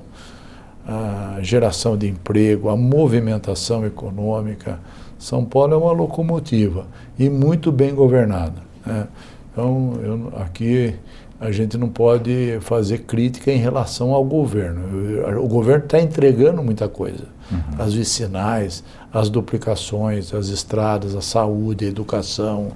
a 0.85 1.39
geração 1.41 1.97
de 1.97 2.07
emprego, 2.07 2.69
a 2.69 2.75
movimentação 2.75 3.85
econômica. 3.85 4.79
São 5.17 5.45
Paulo 5.45 5.73
é 5.73 5.77
uma 5.77 5.91
locomotiva 5.93 6.85
e 7.17 7.29
muito 7.29 7.71
bem 7.71 7.95
governada. 7.95 8.61
Né? 8.85 9.07
Então, 9.53 9.93
eu, 10.03 10.33
aqui 10.35 10.95
a 11.39 11.51
gente 11.51 11.77
não 11.77 11.89
pode 11.89 12.57
fazer 12.61 12.99
crítica 12.99 13.51
em 13.51 13.57
relação 13.57 14.11
ao 14.11 14.23
governo. 14.23 15.39
O 15.39 15.47
governo 15.47 15.85
está 15.85 15.99
entregando 15.99 16.63
muita 16.63 16.89
coisa. 16.89 17.25
Uhum. 17.51 17.59
As 17.77 17.93
vicinais, 17.93 18.83
as 19.11 19.29
duplicações, 19.29 20.33
as 20.33 20.47
estradas, 20.47 21.15
a 21.15 21.21
saúde, 21.21 21.85
a 21.85 21.89
educação, 21.89 22.71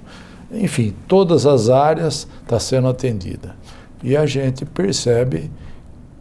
enfim, 0.52 0.94
todas 1.06 1.46
as 1.46 1.68
áreas 1.68 2.28
está 2.42 2.58
sendo 2.58 2.88
atendida. 2.88 3.54
E 4.02 4.16
a 4.16 4.24
gente 4.26 4.64
percebe 4.64 5.50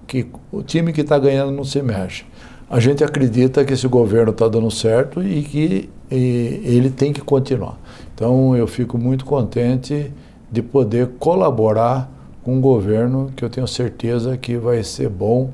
que 0.08 0.28
o 0.52 0.64
time 0.64 0.92
que 0.92 1.02
está 1.02 1.20
ganhando 1.20 1.52
não 1.52 1.64
se 1.64 1.82
mexe. 1.82 2.26
A 2.70 2.80
gente 2.80 3.04
acredita 3.04 3.64
que 3.64 3.74
esse 3.74 3.88
governo 3.88 4.32
está 4.32 4.48
dando 4.48 4.70
certo 4.72 5.22
e 5.22 5.44
que 5.44 5.90
e 6.10 6.62
ele 6.64 6.90
tem 6.90 7.12
que 7.12 7.22
continuar. 7.22 7.78
Então 8.14 8.56
eu 8.56 8.66
fico 8.66 8.98
muito 8.98 9.26
contente 9.26 10.12
de 10.52 10.62
poder 10.62 11.10
colaborar 11.20 12.10
com 12.44 12.56
um 12.56 12.62
governo 12.62 13.32
que 13.36 13.44
eu 13.44 13.50
tenho 13.50 13.68
certeza 13.68 14.38
que 14.38 14.58
vai 14.58 14.82
ser 14.84 15.10
bom 15.10 15.52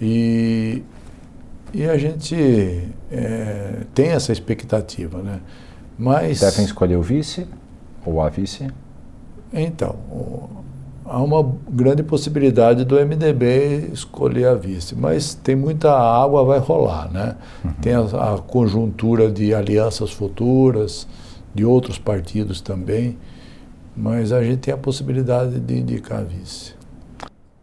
e, 0.00 0.82
e 1.72 1.84
a 1.84 1.96
gente 1.96 2.88
é, 3.10 3.82
tem 3.94 4.08
essa 4.08 4.32
expectativa, 4.32 5.22
né? 5.22 5.40
Mas 5.98 6.40
devem 6.40 6.64
escolher 6.64 6.96
o 6.96 7.02
vice 7.02 7.46
ou 8.04 8.20
a 8.20 8.28
vice? 8.28 8.68
Então, 9.52 9.96
há 11.04 11.22
uma 11.22 11.54
grande 11.70 12.02
possibilidade 12.02 12.84
do 12.84 12.96
MDB 12.96 13.90
escolher 13.92 14.48
a 14.48 14.54
vice, 14.54 14.94
mas 14.94 15.34
tem 15.34 15.54
muita 15.54 15.96
água 15.96 16.44
vai 16.44 16.58
rolar, 16.58 17.10
né? 17.10 17.36
Uhum. 17.64 17.72
Tem 17.80 17.94
a, 17.94 18.34
a 18.34 18.38
conjuntura 18.38 19.30
de 19.30 19.54
alianças 19.54 20.10
futuras, 20.10 21.06
de 21.54 21.64
outros 21.64 21.98
partidos 21.98 22.60
também 22.60 23.16
mas 23.96 24.30
a 24.30 24.42
gente 24.42 24.58
tem 24.58 24.74
a 24.74 24.76
possibilidade 24.76 25.58
de 25.58 25.78
indicar 25.78 26.22
vice. 26.22 26.74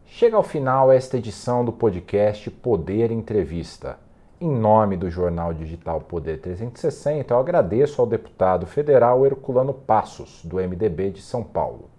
Chega 0.08 0.36
ao 0.36 0.44
final 0.44 0.92
esta 0.92 1.18
edição 1.18 1.64
do 1.64 1.72
podcast 1.72 2.50
Poder 2.50 3.12
Entrevista. 3.12 3.98
Em 4.42 4.50
nome 4.50 4.98
do 4.98 5.10
jornal 5.10 5.54
digital 5.54 6.02
Poder 6.02 6.40
360, 6.40 7.34
eu 7.34 7.40
agradeço 7.40 8.02
ao 8.02 8.08
deputado 8.08 8.66
federal 8.66 9.26
Herculano 9.26 9.74
Passos, 9.74 10.42
do 10.44 10.58
MDB 10.58 11.12
de 11.12 11.22
São 11.22 11.44
Paulo. 11.44 11.90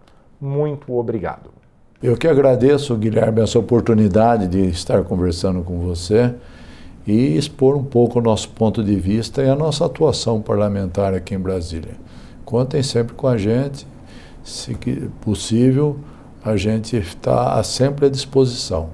Muito 0.40 0.92
obrigado. 0.94 1.50
Eu 2.02 2.16
que 2.16 2.28
agradeço, 2.28 2.96
Guilherme, 2.96 3.40
essa 3.40 3.58
oportunidade 3.58 4.48
de 4.48 4.68
estar 4.68 5.02
conversando 5.04 5.62
com 5.62 5.78
você 5.78 6.34
e 7.06 7.36
expor 7.36 7.76
um 7.76 7.84
pouco 7.84 8.18
o 8.18 8.22
nosso 8.22 8.50
ponto 8.50 8.82
de 8.82 8.96
vista 8.96 9.42
e 9.42 9.48
a 9.48 9.54
nossa 9.54 9.86
atuação 9.86 10.42
parlamentar 10.42 11.14
aqui 11.14 11.34
em 11.34 11.38
Brasília. 11.38 11.94
Contem 12.44 12.82
sempre 12.82 13.14
com 13.14 13.26
a 13.26 13.38
gente 13.38 13.86
se 14.44 14.74
possível, 15.22 15.96
a 16.44 16.54
gente 16.54 16.98
está 16.98 17.60
sempre 17.62 18.06
à 18.06 18.08
disposição. 18.10 18.90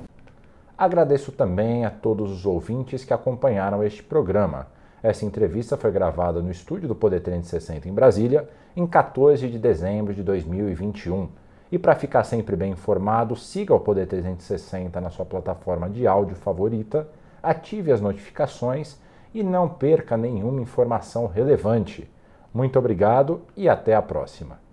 Agradeço 0.79 1.33
também 1.33 1.85
a 1.85 1.91
todos 1.91 2.31
os 2.31 2.47
ouvintes 2.47 3.05
que 3.05 3.13
acompanharam 3.13 3.83
este 3.83 4.03
programa. 4.03 4.69
Essa 5.03 5.25
entrevista 5.25 5.77
foi 5.77 5.91
gravada 5.91 6.41
no 6.41 6.51
estúdio 6.51 6.87
do 6.87 6.95
Poder 6.95 7.21
360 7.21 7.89
em 7.89 7.93
Brasília, 7.93 8.49
em 8.77 8.87
14 8.87 9.49
de 9.49 9.59
dezembro 9.59 10.15
de 10.15 10.23
2021. 10.23 11.29
E 11.73 11.79
para 11.79 11.97
ficar 11.97 12.23
sempre 12.23 12.55
bem 12.55 12.73
informado, 12.73 13.35
siga 13.35 13.75
o 13.75 13.81
Poder 13.81 14.07
360 14.07 15.01
na 15.01 15.11
sua 15.11 15.27
plataforma 15.27 15.91
de 15.91 16.07
áudio 16.07 16.37
favorita, 16.37 17.09
ative 17.43 17.91
as 17.91 18.01
notificações 18.01 18.97
e 19.35 19.43
não 19.43 19.69
perca 19.69 20.17
nenhuma 20.17 20.61
informação 20.61 21.27
relevante. 21.27 22.09
Muito 22.55 22.79
obrigado 22.79 23.43
e 23.57 23.69
até 23.69 23.95
a 23.95 24.03
próxima. 24.03 24.70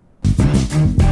Bye. 0.77 1.06